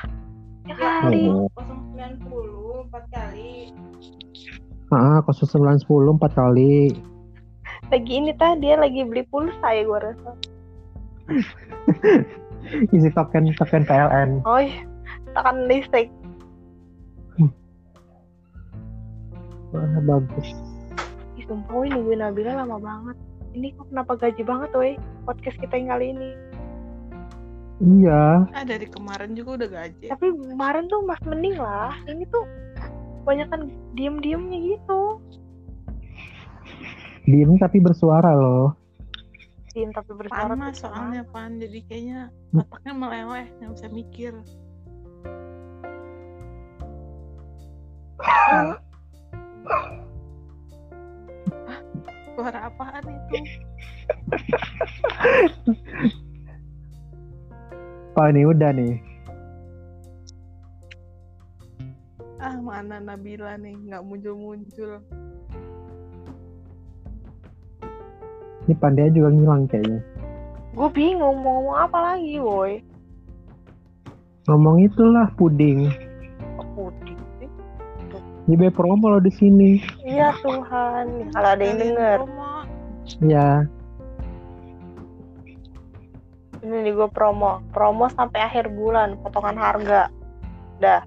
[0.64, 1.28] Ya kali.
[1.28, 1.50] oh.
[1.92, 3.74] 090 empat kali
[4.94, 6.94] ah 0910 empat kali.
[7.90, 10.30] Lagi ini tah dia lagi beli pulsa ya gue rasa
[12.94, 14.84] isi token token PLN oh iya
[15.34, 16.08] tekan listrik.
[19.74, 20.48] Wah, bagus.
[21.34, 23.16] Ih, sumpah woi nungguin Nabila lama banget.
[23.58, 24.94] Ini kok kenapa gaji banget woi
[25.26, 26.30] podcast kita yang kali ini.
[27.82, 28.46] Iya.
[28.54, 30.06] Ah dari kemarin juga udah gaji.
[30.14, 31.90] Tapi kemarin tuh mas mending lah.
[32.06, 32.46] Ini tuh
[33.26, 35.18] kebanyakan diem diemnya gitu.
[37.26, 38.78] Diem tapi bersuara loh
[39.74, 41.58] diem tapi bersuara panas soalnya pan.
[41.58, 42.62] Jadi kayaknya Hmm.
[42.62, 44.32] otaknya meleleh nggak bisa mikir.
[48.22, 48.78] Hah?
[52.34, 53.36] suara apaan itu?
[58.14, 58.94] Oh ini udah nih.
[62.38, 63.74] Ah mana Nabila nih?
[63.74, 65.02] Nggak muncul
[68.64, 70.00] ini pandai juga ngilang kayaknya
[70.74, 72.82] gue bingung mau ngomong apa lagi woi
[74.44, 75.88] ngomong itulah puding
[76.54, 77.18] Oh, puding
[78.44, 79.80] JB promo lo di sini.
[80.04, 82.18] Iya Tuhan, kalau ada yang denger.
[82.20, 82.52] promo.
[83.24, 83.64] Ya,
[86.60, 87.64] Ini nih gue promo.
[87.72, 90.12] Promo sampai akhir bulan, potongan harga.
[90.76, 91.00] Dah.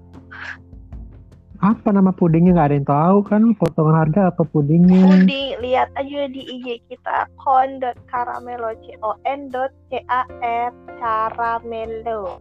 [1.58, 3.42] Apa nama pudingnya nggak ada yang tahu kan?
[3.58, 5.02] Potongan harga apa pudingnya?
[5.10, 9.50] Puding, lihat aja di IG kita con.caramelo c o n
[9.90, 10.70] c a r
[11.02, 12.38] caramelo.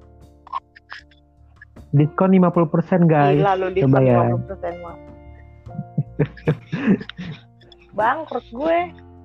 [1.98, 3.42] Diskon 50% guys.
[3.42, 4.22] Gila lu coba diskon ya.
[4.38, 4.98] 50% mah.
[7.98, 8.80] bangkrut gue.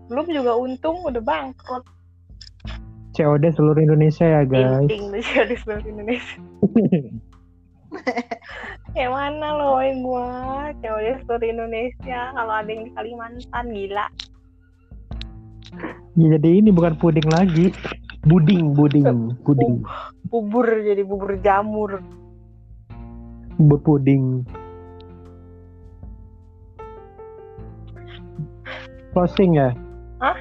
[0.08, 1.84] Belum juga untung udah bangkrut.
[3.12, 4.88] COD seluruh Indonesia ya guys.
[4.88, 6.40] Inting tuh di seluruh Indonesia.
[8.98, 10.28] Yang mana lo woy gua?
[10.80, 12.20] Cewek seluruh Indonesia.
[12.32, 14.06] Kalau ada yang di Kalimantan gila.
[16.12, 17.72] Ya, jadi ini bukan puding lagi.
[18.22, 19.82] Buding, buding, puding.
[20.28, 22.04] Bubur jadi bubur jamur.
[23.56, 24.44] Berpuding.
[29.12, 29.76] Closing ya?
[30.24, 30.36] Hah?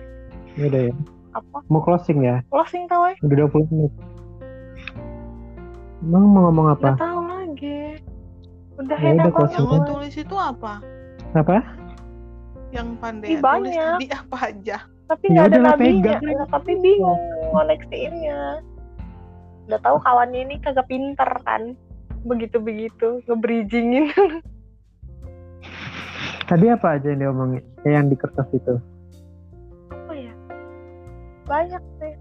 [0.55, 0.93] Ya udah ya.
[1.35, 1.57] Apa?
[1.67, 2.39] Mau closing ya?
[2.51, 3.15] Closing tau ya?
[3.23, 3.91] Udah 20 menit.
[6.01, 6.95] Emang mau ngomong apa?
[6.95, 7.10] Gak.
[8.81, 9.49] Udah Ya enak udah.
[9.53, 10.73] Yang lo tulis itu apa?
[11.37, 11.55] Apa?
[12.71, 14.77] Yang pandai Ih, tulis tadi apa aja?
[15.05, 16.15] Tapi Ya nggak ada nabinya.
[16.17, 16.33] pegang.
[16.33, 17.19] Ya, tapi bingung
[17.51, 18.39] ngoneksiinnya.
[19.67, 21.75] Udah tahu kawannya ini kagak pinter kan.
[22.25, 23.21] Begitu-begitu.
[23.27, 24.11] Nge-bridgingin.
[26.49, 27.63] Tadi apa aja yang diomongin?
[27.87, 28.75] Eh, yang di kertas itu.
[29.87, 30.33] Apa ya?
[31.47, 32.13] Banyak sih.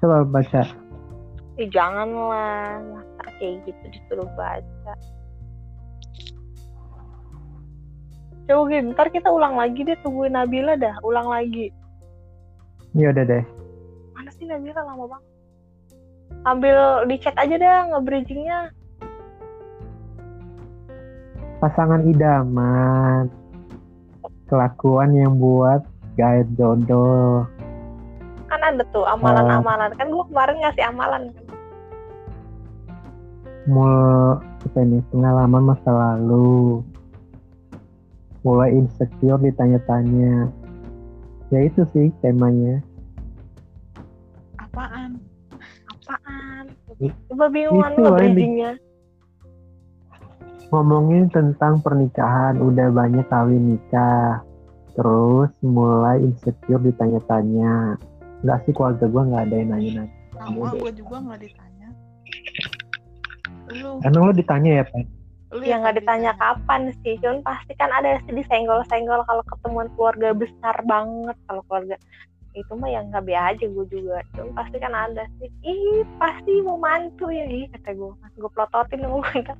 [0.00, 0.62] Coba baca.
[1.56, 2.80] Eh janganlah.
[2.80, 4.92] Masa kayak gitu disuruh baca.
[8.44, 9.96] Coba gini, ntar kita ulang lagi deh.
[10.04, 11.00] Tungguin Nabila dah.
[11.00, 11.72] Ulang lagi.
[12.92, 13.44] Ya udah deh.
[14.12, 15.32] Mana sih Nabila lama banget.
[16.44, 16.78] Ambil
[17.08, 18.68] di chat aja dah nge-bridgingnya.
[21.64, 23.32] Pasangan idaman.
[24.44, 25.80] Kelakuan yang buat
[26.20, 27.48] gait jodoh.
[28.52, 29.88] Kan ada tuh amalan-amalan.
[29.96, 31.22] Kan gua kemarin ngasih amalan.
[33.64, 36.84] Mul apa ini pengalaman masa lalu.
[38.44, 40.52] Mulai insecure ditanya-tanya.
[41.48, 42.84] Ya itu sih temanya.
[44.60, 45.16] Apaan?
[45.88, 46.64] Apaan?
[47.32, 48.72] Coba bingungan itu, nge-bridgingnya.
[50.68, 54.44] Ngomongin tentang pernikahan, udah banyak kawin nikah.
[54.94, 57.96] Terus mulai insecure ditanya-tanya.
[58.44, 60.14] Enggak sih keluarga gue nggak ada yang nanya-nanya.
[60.36, 60.80] Sama deh.
[60.84, 61.88] gue juga nggak ditanya.
[63.72, 65.23] Lu, Emang lo ditanya ya, Pak?
[65.54, 69.86] Lu Ya yang nggak ditanya kapan sih, cuman pasti kan ada sih disenggol-senggol kalau ketemuan
[69.94, 71.94] keluarga besar banget kalau keluarga
[72.58, 75.50] itu mah yang nggak aja gue juga, cuman pasti kan ada sih.
[75.62, 79.58] Ih pasti mau mantu ya, ih kata gue, gue plototin dong kan.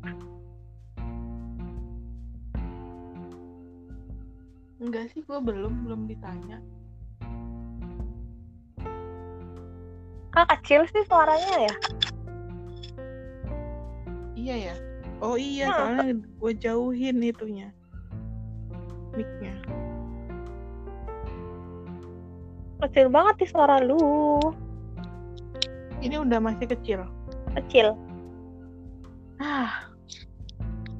[4.83, 6.59] Enggak sih, gue belum belum ditanya.
[10.35, 11.75] Kan kecil sih suaranya ya.
[14.35, 14.94] Iya ya.
[15.22, 17.68] Oh iya, Nah, soalnya gue jauhin itunya.
[19.14, 19.55] Mic-nya.
[22.85, 23.96] Kecil banget sih suara lu,
[26.05, 27.00] Ini udah masih kecil.
[27.57, 27.96] kecil.
[29.40, 29.88] Ah.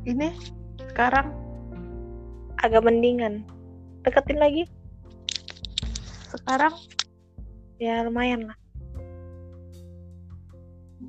[0.05, 0.33] Ini
[0.92, 1.33] sekarang
[2.64, 3.44] Agak mendingan.
[4.09, 4.64] Deketin lagi,
[6.33, 6.72] sekarang
[7.77, 8.57] ya lumayan lah.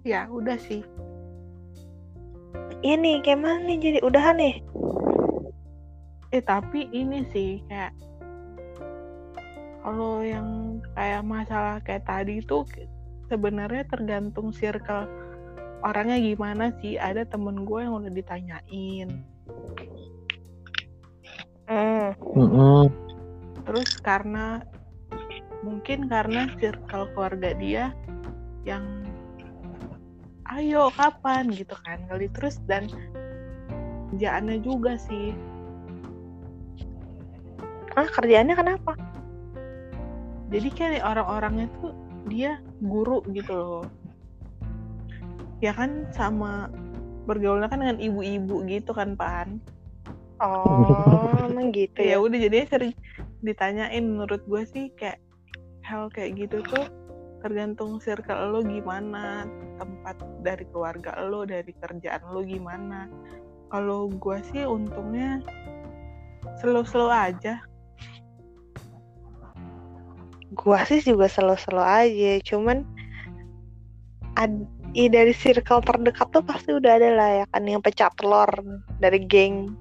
[0.03, 0.83] ya udah sih.
[2.81, 4.55] Ini kayak mana nih jadi udahan nih?
[6.33, 7.95] Eh tapi ini sih kayak
[9.85, 12.65] kalau yang kayak masalah kayak tadi itu
[13.29, 15.05] sebenarnya tergantung circle
[15.85, 16.97] orangnya gimana sih.
[16.97, 19.09] Ada temen gue yang udah ditanyain.
[21.65, 22.11] Hmm.
[22.37, 22.89] Mm-mm.
[23.65, 24.61] Terus karena
[25.65, 27.89] mungkin karena circle keluarga dia
[28.65, 29.05] yang
[30.53, 31.49] ayo kapan?
[31.49, 32.85] Gitu kan kali terus dan
[34.13, 35.33] kerjaannya juga sih.
[37.95, 38.93] Ah kerjaannya kenapa?
[40.55, 41.91] jadi kayak orang-orangnya tuh
[42.29, 43.85] dia guru gitu loh.
[45.59, 46.69] Ya kan sama
[47.25, 49.57] bergaulnya kan dengan ibu-ibu gitu kan pan?
[50.39, 52.23] Oh, emang gitu ya ya.
[52.23, 52.93] udah jadinya sering
[53.41, 54.05] ditanyain.
[54.05, 55.19] Menurut gue sih kayak
[55.85, 56.85] hal kayak gitu tuh
[57.45, 59.45] tergantung circle lo gimana
[59.77, 63.05] tempat dari keluarga lo dari kerjaan lo gimana.
[63.69, 65.45] Kalau gue sih untungnya
[66.57, 67.61] slow-slow aja.
[70.57, 72.81] Gua sih juga selo-selo aja, cuman
[74.39, 78.47] ad- i dari circle terdekat tuh pasti udah ada lah ya kan yang pecah telur
[79.03, 79.75] dari geng.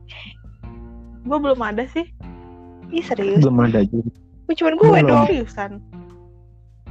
[1.25, 2.05] Gue belum ada sih.
[2.91, 3.41] Ih serius?
[3.41, 4.11] Belum ada juga.
[4.53, 5.07] Cuman gue Belum.
[5.09, 5.73] dong seriusan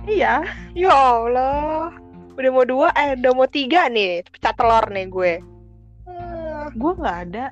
[0.08, 0.44] iya.
[0.74, 1.94] Ya Allah.
[2.34, 5.34] Udah mau dua eh udah mau tiga nih pecah telur nih gue.
[6.10, 7.46] Hmm, gue nggak ada.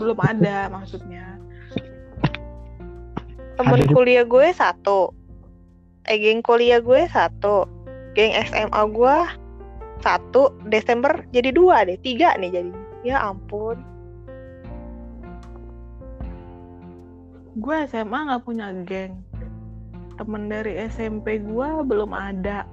[0.00, 1.36] Belum ada maksudnya.
[3.58, 5.12] Temen Ada kuliah gue satu.
[6.08, 7.68] Eh geng kuliah gue satu.
[8.16, 9.16] Geng SMA gue
[10.00, 12.82] satu Desember jadi dua deh tiga nih jadinya.
[13.04, 13.76] Ya ampun.
[17.58, 19.27] Gue SMA nggak punya geng
[20.18, 22.66] temen dari SMP gue belum ada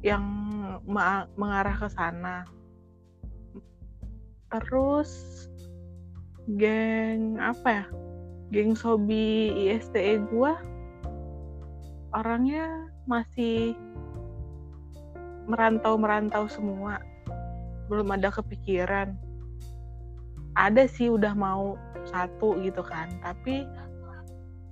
[0.00, 0.22] yang
[1.34, 2.46] mengarah ke sana.
[4.50, 5.10] Terus
[6.56, 7.86] geng apa ya
[8.50, 10.52] geng sobi ISTE gue
[12.14, 13.74] orangnya masih
[15.50, 17.02] merantau-merantau semua.
[17.90, 19.18] Belum ada kepikiran.
[20.54, 21.78] Ada sih udah mau
[22.10, 23.68] satu gitu kan tapi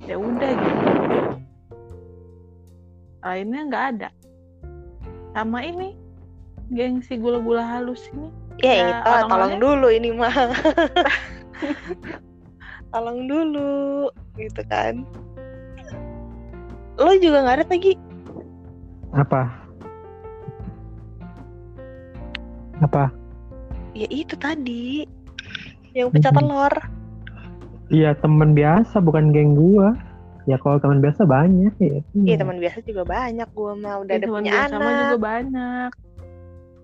[0.06, 1.27] ya udah gitu
[3.28, 4.08] lainnya nggak ada.
[5.32, 5.92] Sama ini
[6.72, 8.28] gengsi gula-gula halus ini.
[8.58, 10.34] Ya, Ya, itu tolong orang-orangnya- dulu ini mah.
[12.88, 15.04] Tolong dulu gitu kan.
[16.96, 17.92] Lo juga nggak ada lagi
[19.12, 19.42] apa?
[22.78, 23.10] Apa?
[23.92, 25.04] Ya itu tadi
[25.92, 26.74] yang pecah telur.
[27.88, 29.94] Iya teman biasa bukan geng gua
[30.48, 32.00] ya kalau teman biasa banyak ya.
[32.16, 33.48] Iya teman biasa juga banyak.
[33.52, 35.90] Gue mah udah Ya, ada teman punya biasa anak juga banyak.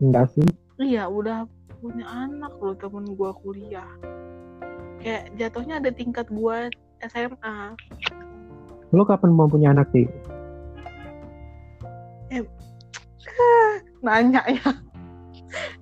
[0.04, 0.48] Enggak sih.
[0.76, 1.38] Iya udah
[1.80, 3.88] punya anak loh temen gua kuliah.
[5.00, 6.68] Kayak jatuhnya ada tingkat gua
[7.04, 7.76] SMA
[8.94, 10.06] lo kapan mau punya anak sih
[14.04, 14.70] nanya ya.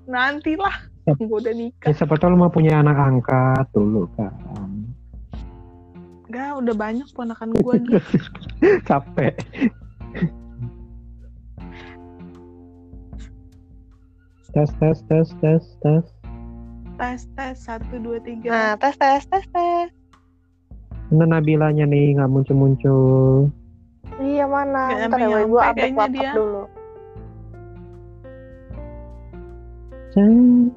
[0.05, 0.89] Nantilah.
[1.03, 1.19] Yap.
[1.19, 4.31] gue udah ya nikah siapa tahu lo mau punya anak angkat dulu kan
[6.33, 8.01] enggak udah banyak ponakan gua gitu
[8.89, 9.37] capek.
[14.57, 16.05] Tes tes tes tes tes.
[16.97, 18.49] Tes tes satu dua tiga.
[18.49, 19.93] Nah tes tes tes tes.
[21.13, 23.53] Mana Nabilanya nih nggak muncul muncul
[24.21, 25.09] iya mana?
[25.09, 26.33] Ntar ya gue update kayaknya WhatsApp dia.
[26.33, 26.63] dulu.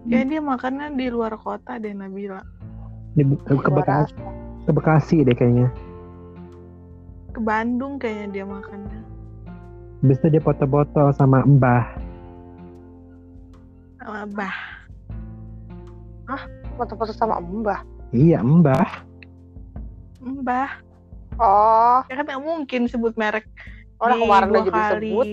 [0.07, 2.39] Kayak dia makannya di luar kota deh Nabila.
[3.15, 4.15] Di, ke, Gua Bekasi.
[4.65, 5.69] Ke Bekasi deh kayaknya.
[7.31, 8.99] Ke Bandung kayaknya dia makannya.
[10.01, 11.85] Habis itu dia foto-foto sama Mbah.
[14.01, 14.75] Sama Bah
[16.75, 17.81] foto-foto sama mbah?
[18.11, 19.07] Iya Mbah.
[20.21, 20.71] Mbah.
[21.39, 21.99] Oh.
[22.11, 23.47] Ya kan mungkin sebut merek
[23.99, 25.09] orang kemarin udah jadi kali.
[25.11, 25.27] sebut.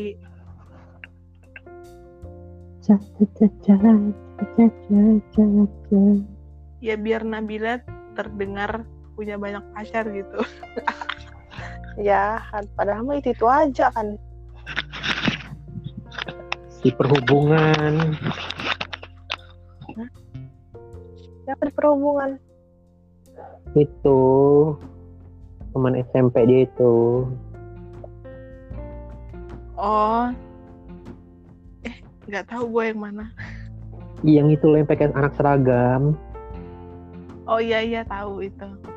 [6.82, 7.78] Ya biar Nabila
[8.18, 8.82] terdengar
[9.14, 10.40] punya banyak pacar gitu.
[12.00, 12.64] Ya kan.
[12.76, 14.16] Padahal mah itu itu aja kan.
[16.68, 18.16] Si perhubungan.
[21.44, 22.40] Siapa di perhubungan.
[23.76, 24.20] Itu.
[25.72, 27.28] Teman SMP dia itu.
[29.76, 30.32] Oh.
[31.84, 31.96] Eh
[32.28, 33.26] nggak tahu gue yang mana.
[34.22, 36.16] Yang itu pakai anak seragam.
[37.44, 38.91] Oh iya iya tahu itu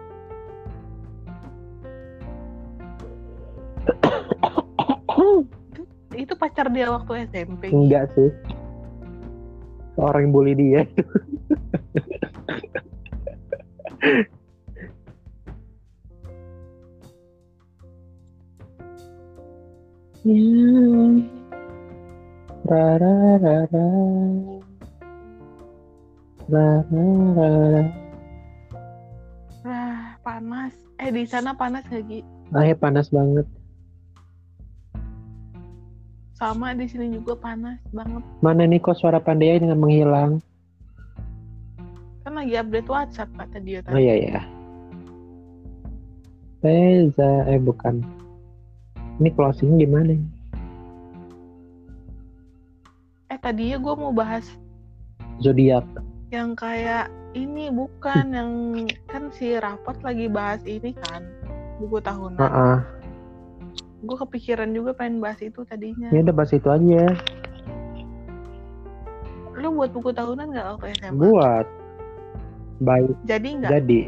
[6.15, 8.29] itu pacar dia waktu SMP enggak sih
[9.99, 10.81] orang yang bully dia
[20.25, 20.41] Ya.
[22.65, 23.87] Ra, ra, ra, ra.
[26.49, 27.05] Ra, ra,
[27.37, 27.83] ra, ra.
[29.61, 32.25] Wah, panas eh di sana panas lagi
[32.57, 33.45] Ah, ya panas banget.
[36.35, 40.43] Sama di sini juga panas banget Mana nih kok suara pandai dengan menghilang?
[42.21, 44.41] kan lagi update WhatsApp kata dia Oh tadi iya ya.
[46.59, 48.01] Reza, eh bukan.
[49.15, 50.17] Ini closing gimana?
[53.27, 54.45] eh tadinya gue mau bahas
[55.37, 55.83] Zodiak.
[56.29, 58.51] yang kayak ini bukan yang
[59.05, 61.25] kan si rapot lagi bahas ini kan
[61.77, 62.77] buku tahunan Heeh.
[64.05, 67.09] Gue kepikiran juga pengen bahas itu tadinya Ya udah bahas itu aja.
[69.55, 71.65] lu buat buku tahunan nggak waktu SMA Buat.
[72.77, 73.15] Baik.
[73.23, 74.01] jadi nggak Jadi.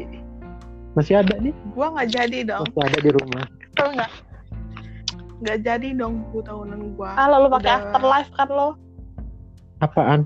[0.94, 1.52] Masih ada nih.
[1.52, 3.44] gue nggak jadi dong Masih ada di rumah.
[3.66, 4.12] Betul nggak
[5.38, 7.80] nggak jadi dong buku tahunan gua Kalau lu pakai Udah.
[7.80, 8.68] afterlife kan lo.
[9.78, 10.20] Apaan?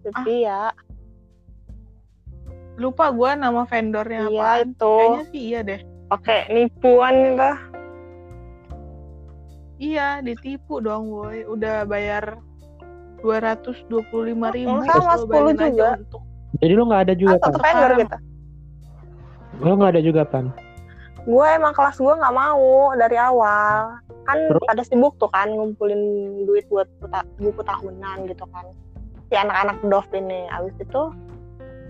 [0.00, 0.70] Jadi ya,
[2.76, 4.94] lupa gua nama vendornya iya apa itu.
[4.94, 7.50] kayaknya sih iya deh Pakai nipuan itu.
[9.78, 12.38] Iya ditipu dong boy udah bayar
[13.18, 15.88] dua ratus dua puluh lima ribu Sama, 10 juga.
[15.98, 16.22] untuk
[16.58, 17.52] Jadi lo nggak ada juga Atau pan?
[17.52, 18.16] ke vendor kita.
[19.58, 20.46] Lo nggak ada juga pan?
[21.22, 22.66] Gue emang kelas gue nggak mau
[22.96, 24.00] dari awal.
[24.24, 24.64] Kan Terus?
[24.64, 26.00] pada sibuk tuh kan ngumpulin
[26.44, 28.64] duit buat puta- buku tahunan gitu kan.
[29.28, 30.48] Si anak-anak dof ini.
[30.48, 31.02] Abis itu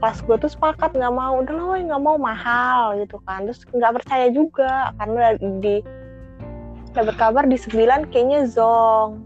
[0.02, 1.38] kelas gue tuh sepakat nggak mau.
[1.38, 3.46] Udah lah nggak mau mahal gitu kan.
[3.46, 5.80] Terus nggak percaya juga karena di
[6.98, 9.22] dapat kabar di 9 kayaknya zong.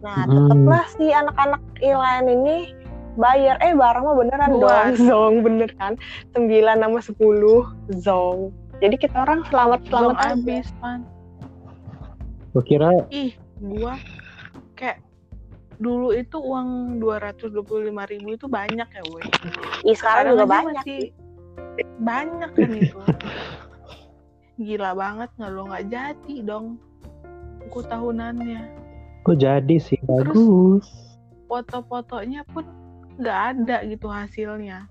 [0.00, 0.32] Nah Hmm.
[0.48, 2.56] tetaplah si anak-anak lain ini
[3.14, 3.60] bayar.
[3.60, 4.64] Eh barang mah beneran Buat.
[4.64, 4.88] dong.
[5.08, 6.00] zong bener kan?
[6.32, 6.48] 9
[6.80, 7.68] sama 10
[8.00, 8.38] zong.
[8.80, 10.32] Jadi kita orang selamat selamat belum aja.
[10.32, 11.00] Habis pan.
[12.50, 13.94] Gue kira ih gua
[14.74, 14.98] kayak
[15.76, 19.22] dulu itu uang dua ratus dua puluh lima ribu itu banyak ya woi
[19.84, 21.00] Ih, sekarang juga aja banyak masih
[22.00, 22.98] banyak kan itu.
[24.66, 26.66] Gila banget nggak lo nggak jadi dong
[27.70, 28.66] buku tahunannya.
[29.22, 29.94] Gue jadi sih?
[30.02, 30.34] Terus?
[30.34, 30.86] bagus.
[31.46, 32.66] foto-fotonya pun
[33.18, 34.90] nggak ada gitu hasilnya.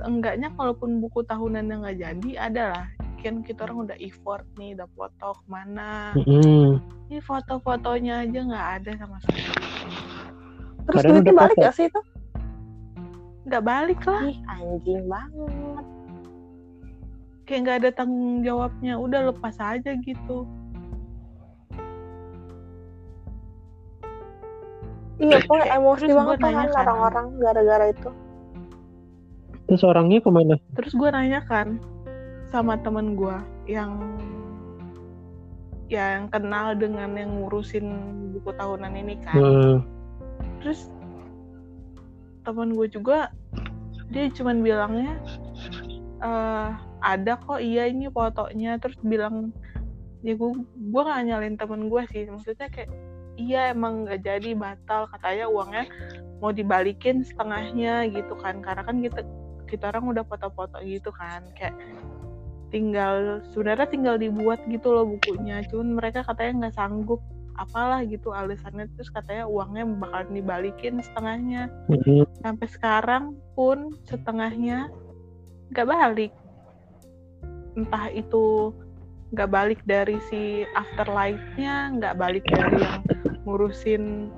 [0.00, 2.86] Enggaknya kalaupun buku tahunan yang nggak jadi ada lah
[3.20, 6.16] kan kita orang udah effort nih udah foto ke mana.
[6.16, 6.80] Mm-mm.
[7.12, 9.44] ini foto-fotonya aja nggak ada sama sekali.
[10.88, 12.00] Terus Padahal duitnya udah balik gak sih itu?
[13.44, 14.22] Nggak balik lah.
[14.24, 15.84] Ih anjing banget.
[17.44, 18.94] Kayak nggak ada tanggung jawabnya.
[18.96, 20.48] Udah lepas aja gitu
[25.20, 28.10] iya pokoknya emosi Terus banget kan orang-orang gara-gara itu.
[29.68, 30.56] Terus orangnya ke mana?
[30.74, 31.78] terus gue nanya kan
[32.50, 33.36] sama temen gue
[33.70, 34.18] yang
[35.86, 37.86] yang kenal dengan yang ngurusin
[38.34, 39.38] buku tahunan ini kan.
[39.38, 39.76] Hmm.
[40.60, 40.90] terus
[42.42, 43.28] teman gue juga
[44.10, 45.14] dia cuman bilangnya
[46.20, 46.68] eh
[47.00, 48.76] ada kok iya ini fotonya.
[48.82, 49.54] Terus bilang
[50.26, 52.26] ya gue gue gak nyalin temen gue sih.
[52.26, 52.90] Maksudnya kayak
[53.40, 55.08] iya emang nggak jadi batal.
[55.08, 55.84] Katanya uangnya
[56.44, 58.60] mau dibalikin setengahnya gitu kan.
[58.60, 59.24] Karena kan kita
[59.64, 61.48] kita orang udah foto-foto gitu kan.
[61.56, 61.74] Kayak
[62.70, 65.64] tinggal sebenarnya tinggal dibuat gitu loh bukunya.
[65.72, 67.20] Cuman mereka katanya nggak sanggup
[67.60, 71.68] apalah gitu alasannya terus katanya uangnya bakalan dibalikin setengahnya.
[71.92, 72.24] Mm-mm.
[72.40, 74.88] sampai sekarang pun setengahnya
[75.74, 76.32] nggak balik.
[77.76, 78.74] Entah itu
[79.30, 83.00] nggak balik dari si afterlife-nya nggak balik dari yang
[83.46, 84.28] ngurusin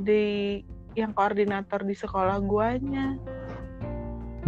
[0.00, 0.60] di
[0.96, 3.14] yang koordinator di sekolah guanya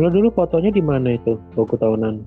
[0.01, 2.25] Lo dulu fotonya di mana itu buku tahunan?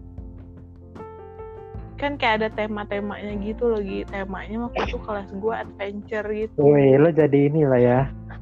[1.95, 4.03] kan kayak ada tema-temanya gitu loh Gi.
[4.11, 7.99] temanya waktu itu kelas gua adventure gitu Woi, lo jadi inilah ya,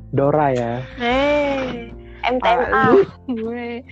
[0.09, 0.81] Dora ya.
[0.97, 1.93] eh
[2.23, 3.03] Pak, MTMA lu,
[3.45, 3.85] gue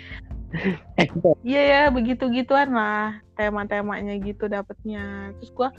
[1.48, 5.32] iya ya begitu gituan lah tema-temanya gitu dapetnya.
[5.40, 5.70] Terus gua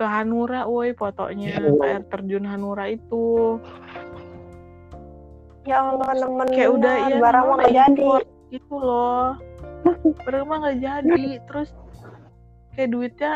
[0.00, 3.60] ke Hanura woi fotonya Ya air terjun Hanura itu.
[5.68, 8.04] Ya Allah nemen kayak udah ya barang mah nggak jadi.
[8.48, 9.36] gitu loh.
[10.24, 11.24] Barang mah nggak jadi.
[11.44, 11.68] Terus
[12.76, 13.32] kayak duitnya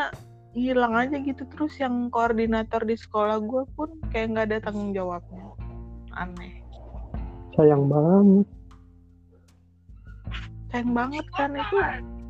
[0.57, 1.45] hilang aja gitu.
[1.53, 5.45] Terus yang koordinator di sekolah gue pun kayak nggak ada tanggung jawabnya.
[6.17, 6.65] Aneh.
[7.53, 8.47] Sayang banget.
[10.75, 11.79] Sayang banget kan itu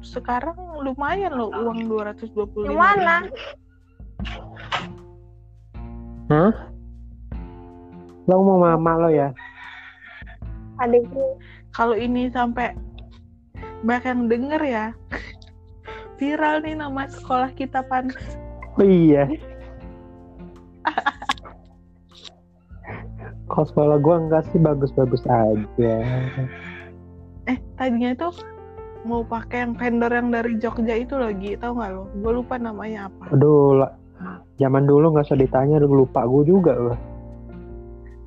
[0.05, 0.53] sekarang
[0.85, 3.25] lumayan loh uang 225 Yang mana?
[6.29, 6.53] Hah?
[8.29, 9.33] Lo mau mama lo ya?
[10.77, 11.39] adik gue
[11.73, 12.75] kalau ini sampai
[13.81, 14.85] banyak yang denger ya
[16.19, 18.11] viral nih nama sekolah kita pan
[18.75, 19.23] Oh iya.
[23.47, 25.95] Kalau sekolah gua enggak sih bagus-bagus aja.
[27.45, 28.33] Eh tadinya tuh
[29.05, 33.05] mau pakai yang vendor yang dari Jogja itu lagi tau nggak lo gue lupa namanya
[33.05, 33.91] apa Aduh, lah.
[34.57, 36.97] zaman dulu nggak usah ditanya, lu lupa gue juga loh.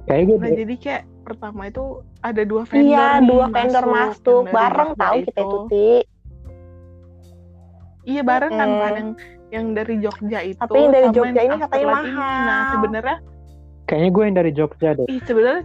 [0.07, 1.85] Kayak gue nah jadi kayak pertama itu
[2.25, 5.91] ada dua vendor iya nih dua vendor masuk dari bareng tahu kita itu ti
[8.09, 8.69] iya bareng kan.
[8.81, 9.11] Pan, yang
[9.49, 12.41] yang dari Jogja itu Tapi yang dari sama Jogja ini katanya mahal.
[12.49, 13.17] nah sebenarnya
[13.85, 15.07] kayaknya gue yang dari Jogja deh.
[15.09, 15.63] ih sebenarnya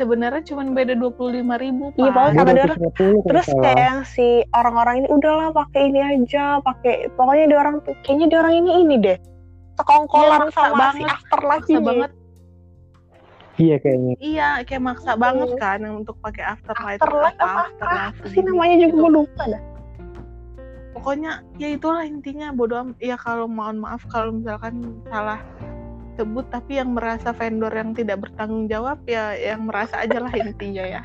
[0.00, 2.32] sebenarnya cuma beda dua puluh lima ribu Iya, Pan.
[2.32, 6.44] Sama Gue dia 250 kalau terus kayak yang si orang-orang ini udahlah pakai ini aja
[6.64, 9.18] pakai pokoknya dia orang tuh kayaknya dia orang ini ini deh
[9.76, 11.08] sekongkolan Iya, maksa sama si banget.
[11.12, 12.10] afterlife maksa ini banget
[13.60, 14.14] Iya kayaknya.
[14.18, 18.48] iya kayak maksa banget kan yang untuk pakai afterlife afterlife apa, afterlife apa sih gini,
[18.48, 18.96] namanya juga gitu.
[18.96, 19.62] gue lupa dah
[20.90, 25.38] pokoknya ya itulah intinya bodo am ya kalau mohon maaf kalau misalkan salah
[26.20, 30.84] sebut tapi yang merasa vendor yang tidak bertanggung jawab ya yang merasa aja lah intinya
[30.84, 31.02] ya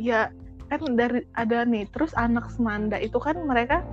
[0.00, 0.20] ya
[0.72, 3.84] kan dari ada nih terus anak semanda itu kan mereka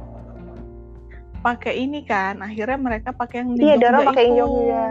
[1.43, 4.37] pakai ini kan akhirnya mereka pakai yang di Iya, pakai itu.
[4.39, 4.85] Jogja.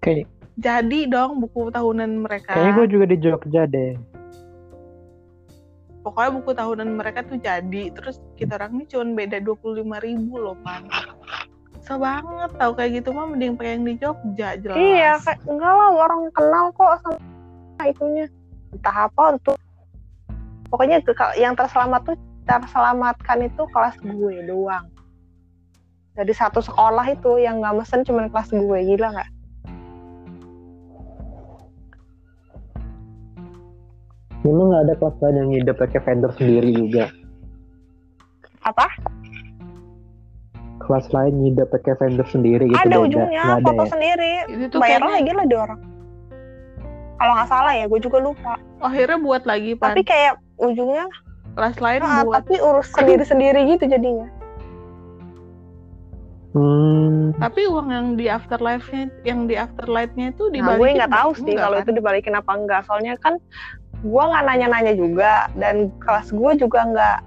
[0.00, 0.26] Kayak
[0.58, 3.92] jadi dong buku tahunan mereka kayaknya gue juga di Jogja deh.
[6.02, 10.58] pokoknya buku tahunan mereka tuh jadi terus kita orang ini cuma beda 25.000 ribu loh
[10.66, 10.82] pan
[11.92, 15.72] so banget tau kayak gitu mah mending pakai yang di Jogja jelas Iya, kayak enggak
[15.76, 18.24] lah orang kenal kok sama itunya.
[18.72, 19.56] Entah apa untuk
[20.72, 21.04] pokoknya
[21.36, 22.16] yang terselamat tuh
[22.48, 24.88] terselamatkan itu kelas gue doang.
[26.16, 29.30] Dari satu sekolah itu yang nggak mesen cuma kelas gue, gila nggak?
[34.48, 37.04] Memang nggak ada kelas lain yang hidup pakai vendor sendiri juga.
[38.64, 38.88] Apa?
[40.82, 43.90] Kelas lain hidup pakai vendor sendiri gitu ada ujungnya, ada foto ya?
[43.90, 44.32] sendiri.
[44.50, 45.80] itu tuh Bayar kayaknya lagi lah dia orang.
[47.22, 48.54] Kalau nggak salah ya, gue juga lupa.
[48.82, 51.06] akhirnya buat lagi pan Tapi kayak ujungnya,
[51.54, 54.26] kelas lain ah, buat tapi urus sendiri-sendiri gitu jadinya.
[56.52, 61.30] Hmm, tapi uang yang di afterlife-nya yang di afterlife-nya itu Nah, dibalikin gue nggak tahu
[61.40, 61.84] sih kalau kan?
[61.88, 62.80] itu dibalikin apa enggak.
[62.84, 63.40] Soalnya kan
[64.04, 67.18] gue nggak nanya-nanya juga dan kelas gue juga nggak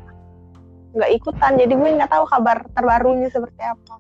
[0.95, 1.51] nggak ikutan.
[1.55, 3.95] Jadi gue nggak tahu kabar terbarunya seperti apa.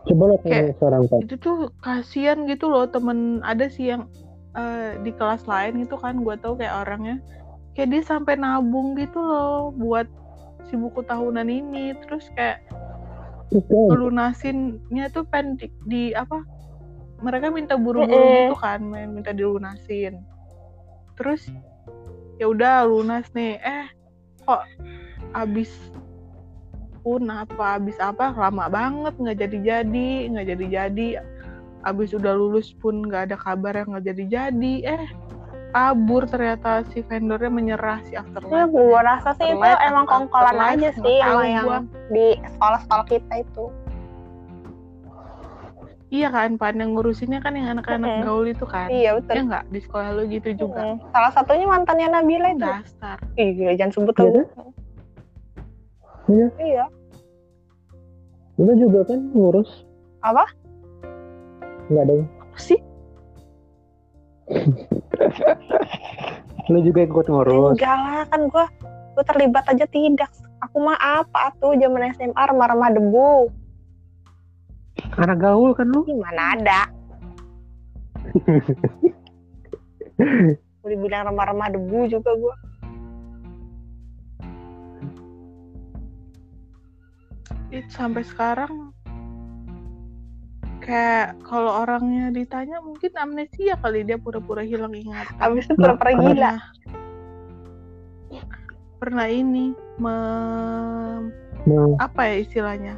[0.00, 1.20] coba lo tanya Kayak- seorang Pat.
[1.20, 4.08] itu tuh kasihan gitu loh temen ada sih yang
[4.56, 7.20] eh, di kelas lain gitu kan gue tahu kayak orangnya
[7.76, 10.08] kayak dia sampai nabung gitu loh buat
[10.64, 12.64] si buku tahunan ini terus kayak
[13.68, 16.40] lunasinnya tuh pen di, di apa
[17.20, 20.24] mereka minta buru-buru gitu kan main minta dilunasin
[21.14, 21.44] terus
[22.36, 23.86] ya udah lunas nih eh
[24.40, 24.64] kok
[25.32, 25.70] abis
[27.00, 31.06] pun apa abis apa lama banget nggak jadi jadi nggak jadi jadi
[31.82, 35.04] abis udah lulus pun nggak ada kabar yang nggak jadi jadi eh
[35.68, 40.88] kabur ternyata si vendornya menyerah si Ya, afterlife gue rasa sih itu emang kongkolan aja
[40.90, 41.78] sih sama yang gua.
[42.08, 42.26] di
[42.56, 43.64] sekolah-sekolah kita itu.
[46.08, 48.24] iya kan pan yang ngurusinnya kan yang anak-anak Mm-mm.
[48.24, 49.34] gaul itu kan Iya betul.
[49.36, 50.96] ya nggak di sekolah lu gitu juga Mm.
[51.12, 52.64] Salah satunya mantannya Nabila itu.
[52.64, 54.48] dasar Iya, jangan sebut tuh.
[56.28, 56.48] Iya.
[56.60, 56.84] Iya.
[58.58, 59.86] lo juga kan ngurus
[60.20, 60.44] Apa?
[61.88, 62.80] nggak ada yang Apa sih?
[66.68, 68.66] lo juga ikut ngurus Enggak lah, kan gue
[69.18, 70.30] gue terlibat aja tidak.
[70.62, 73.50] Aku mah apa tuh zaman SMA remah-remah debu.
[75.16, 76.80] anak gaul kan lo Gimana ada?
[80.82, 82.54] Boleh bilang remah-remah debu juga gue.
[87.68, 88.92] Itu sampai sekarang
[90.80, 96.54] kayak kalau orangnya ditanya mungkin amnesia kali dia pura-pura hilang ingatan Abis itu pura-pura gila.
[98.98, 101.30] pernah ini me-
[102.00, 102.94] apa ya istilahnya?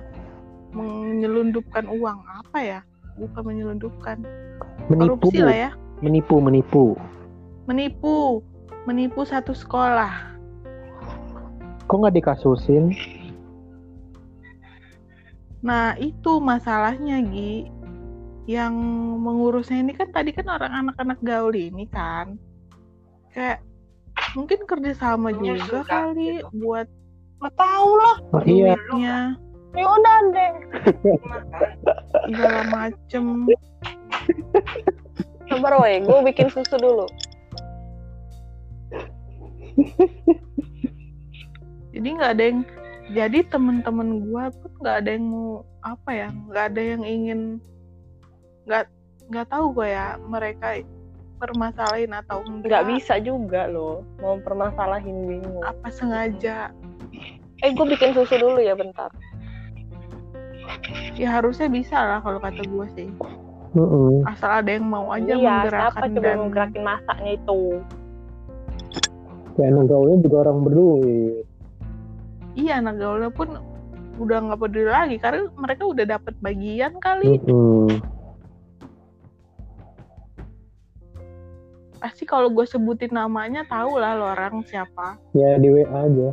[0.71, 2.81] Menyelundupkan uang apa ya?
[3.19, 4.23] Bukan menyelundupkan.
[4.87, 5.19] Menipu.
[5.19, 5.71] Korupsi lah ya.
[6.01, 6.95] Menipu menipu.
[7.67, 8.41] Menipu.
[8.87, 10.33] Menipu satu sekolah.
[11.91, 12.95] Kok nggak dikasusin
[15.61, 17.69] nah itu masalahnya Gi.
[18.49, 18.75] Yang
[19.21, 22.35] mengurusnya ini kan tadi kan orang anak-anak gaul ini kan.
[23.31, 23.63] Kayak
[24.35, 26.89] mungkin kerjasama juga kali buat
[27.41, 28.17] Gak tau lah.
[28.37, 28.77] oh, iya.
[29.73, 30.53] Ya udah deh.
[32.29, 33.49] segala macem.
[35.49, 37.09] Sabar woi, gue bikin susu dulu.
[41.97, 42.61] jadi nggak ada yang
[43.11, 45.51] jadi temen-temen gua pun nggak ada yang mau
[45.83, 47.41] apa ya nggak ada yang ingin
[48.65, 48.85] nggak
[49.29, 50.83] nggak tahu gue ya mereka
[51.39, 54.05] permasalahin atau enggak Nggak bisa juga loh.
[54.21, 55.63] Mau permasalahin bingung.
[55.65, 56.69] apa sengaja
[57.61, 59.09] Eh, gue bikin susu dulu ya bentar.
[61.15, 63.09] ya harusnya bisa lah kalau kata gue sih
[63.71, 64.23] Mm-mm.
[64.25, 67.61] asal ada yang mau aja iya, siapa menggerakkan coba dan yang gerakin masaknya itu?
[69.61, 71.45] anak gaulnya juga orang berduit
[72.61, 73.57] iya anak gaulnya pun
[74.21, 77.41] udah nggak peduli lagi karena mereka udah dapat bagian kali.
[77.41, 77.89] Mm-mm.
[82.01, 85.21] pasti kalau gue sebutin namanya tahu lah lo orang siapa.
[85.37, 86.33] Ya di WA aja.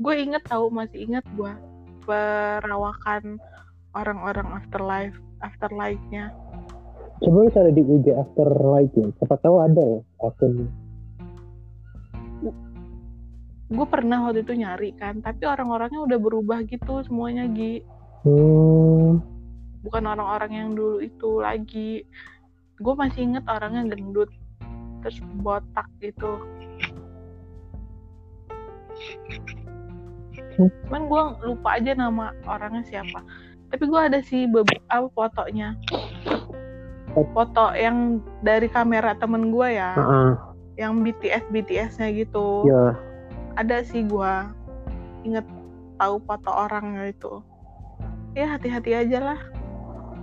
[0.00, 1.52] Gue inget tahu masih inget gue
[2.02, 3.38] perawakan
[3.94, 6.34] orang-orang afterlife afterlife-nya
[7.20, 9.06] Coba lu cari di IG Afterlife ya.
[9.20, 10.68] Siapa tahu ada ya akun.
[13.70, 17.86] gue pernah waktu itu nyari kan tapi orang-orangnya udah berubah gitu semuanya Gi
[18.20, 19.16] Hmm.
[19.80, 22.04] bukan orang-orang yang dulu itu lagi
[22.76, 24.28] gue masih inget orangnya gendut
[25.00, 26.36] terus botak gitu
[30.84, 33.24] cuman gue lupa aja nama orangnya siapa
[33.72, 35.80] tapi gue ada sih beberapa fotonya
[37.12, 40.30] foto yang dari kamera temen gue ya Heeh.
[40.78, 42.94] yang BTS BTS-nya gitu Ya.
[43.54, 44.48] ada sih gua
[45.20, 45.44] inget
[45.96, 47.42] tahu foto orangnya itu
[48.32, 49.40] ya hati-hati aja lah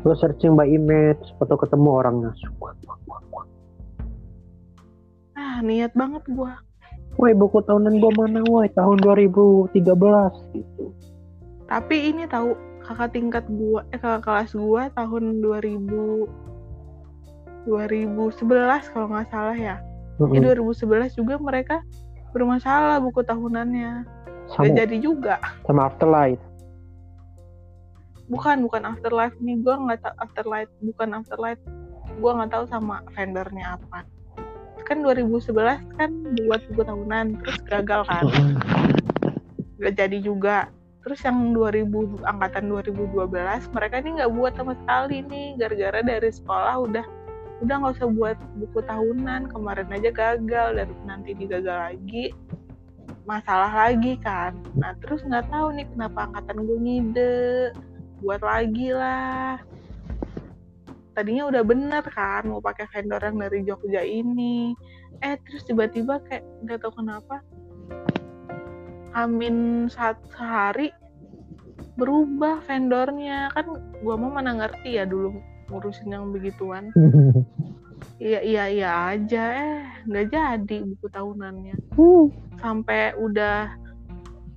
[0.06, 2.32] Lu searching by image, foto ketemu orangnya.
[5.36, 6.58] ah niat banget gua
[7.18, 8.70] Woi, buku tahunan gua mana, woi?
[8.72, 9.74] Tahun 2013
[10.54, 10.86] gitu.
[11.68, 16.47] tapi ini tahu kakak tingkat gua eh kakak kelas gua tahun 2000
[17.68, 18.40] 2011
[18.96, 19.76] kalau nggak salah ya.
[20.18, 20.34] Mm-mm.
[20.34, 21.78] ya 2011 juga mereka
[22.32, 24.08] bermasalah buku tahunannya.
[24.48, 25.36] Sama, Gak jadi juga.
[25.68, 26.40] sama Afterlife.
[28.28, 29.56] bukan bukan afterlife nih.
[29.60, 31.62] Gua nggak tahu afterlife bukan afterlife.
[32.20, 34.04] Gua nggak tahu sama vendornya apa.
[34.84, 35.52] Kan 2011
[35.96, 36.12] kan
[36.44, 38.24] buat buku tahunan terus gagal kan?
[39.80, 40.58] Nggak jadi juga.
[41.04, 41.88] Terus yang 2000
[42.28, 43.32] angkatan 2012
[43.72, 45.48] mereka ini nggak buat sama sekali nih.
[45.56, 47.06] Gara-gara dari sekolah udah
[47.58, 52.30] udah nggak usah buat buku tahunan kemarin aja gagal dan nanti digagal lagi.
[53.26, 54.54] Masalah lagi kan.
[54.78, 57.38] Nah terus nggak tahu nih kenapa angkatan gue ngide.
[58.22, 59.58] Buat lagi lah.
[61.18, 64.78] Tadinya udah bener kan mau pakai vendor yang dari Jogja ini.
[65.26, 67.42] Eh terus tiba-tiba kayak nggak tahu kenapa
[69.18, 70.94] Amin saat sehari
[71.98, 73.50] berubah vendornya.
[73.58, 73.66] Kan
[74.06, 76.90] gua mau mana ngerti ya dulu ngurusin yang begituan.
[78.18, 79.44] Iya iya iya aja.
[79.58, 81.78] Eh nggak jadi buku tahunannya.
[82.62, 83.74] Sampai udah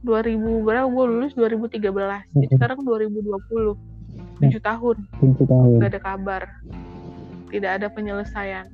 [0.05, 0.89] 2000 berapa?
[0.89, 1.81] Gue lulus 2013
[2.37, 3.77] jadi sekarang 2020
[4.41, 4.97] 7 tahun.
[5.21, 5.77] Tujuh tahun.
[5.77, 6.43] nggak ada kabar.
[7.53, 8.69] Tidak ada penyelesaian.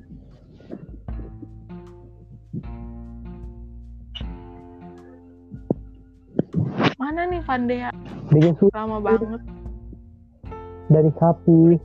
[6.97, 7.91] Mana nih Vandea
[8.75, 9.41] lama banget.
[10.87, 11.75] Dari sapi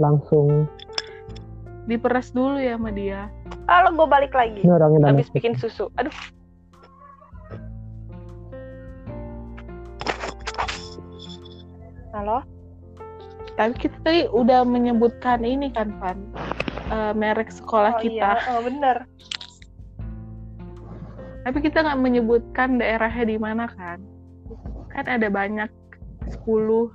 [0.00, 0.64] langsung.
[1.88, 3.26] diperas dulu ya sama dia
[3.66, 4.62] Lalu gue balik lagi.
[4.62, 5.90] Ini orangnya Habis bikin susu.
[5.98, 6.14] Aduh.
[12.14, 12.42] Halo?
[13.60, 16.16] tapi kita tadi udah menyebutkan ini kan Van
[16.90, 19.06] Eh, merek sekolah Oh kita iya, oh, bener.
[21.46, 24.02] tapi kita nggak menyebutkan daerahnya di mana kan
[24.90, 25.70] kan ada banyak
[26.26, 26.90] 10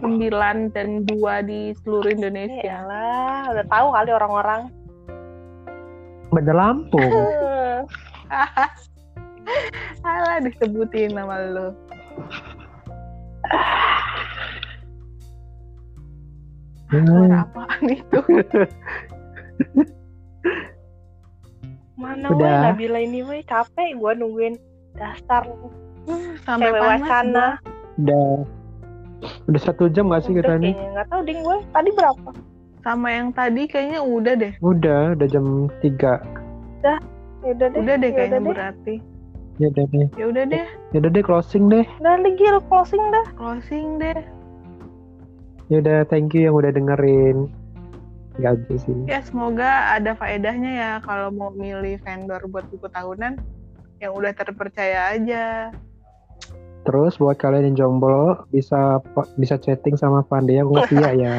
[0.00, 4.62] 9 dan 2 di seluruh Indonesia Iyalah, udah tahu kali orang-orang.
[6.30, 7.06] Bandar Lampung.
[10.02, 11.70] Salah disebutin nama lo.
[16.86, 17.02] Hmm.
[17.06, 18.20] Suara apaan itu?
[21.98, 22.46] Mana Udah.
[22.46, 24.54] weh Nabila ini weh capek gue nungguin
[24.94, 25.48] dasar
[26.46, 27.58] Sampai cewek panas wacana.
[27.98, 28.46] Udah
[29.46, 30.72] udah satu jam gak sih Udah kita nih?
[30.72, 32.30] kayaknya nggak tahu ding gue tadi berapa?
[32.80, 34.52] Sama yang tadi kayaknya udah deh.
[34.60, 35.46] Udah, udah jam
[35.82, 36.22] 3
[37.42, 37.78] Ya udah deh.
[37.78, 38.52] Udah deh ya kayaknya udah deh.
[38.54, 38.94] berarti.
[39.56, 40.06] Ya udah deh.
[40.14, 41.86] Ya udah deh, Ya udah deh closing deh.
[41.98, 43.26] Udah lagi closing dah.
[43.34, 44.18] closing deh.
[45.66, 47.50] Ya udah thank you yang udah dengerin.
[48.36, 48.94] Gak aja sih.
[49.08, 53.40] Ya semoga ada faedahnya ya kalau mau milih vendor buat buku tahunan
[53.98, 55.72] yang udah terpercaya aja.
[56.86, 59.02] Terus buat kalian yang jomblo bisa
[59.36, 61.38] bisa chatting sama Pandya aku nggak Tia ya.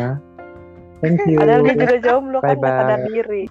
[1.02, 1.40] Thank you.
[1.40, 2.80] Padahal dia juga jomblo kan nggak Bye-bye.
[2.84, 3.44] sadar diri.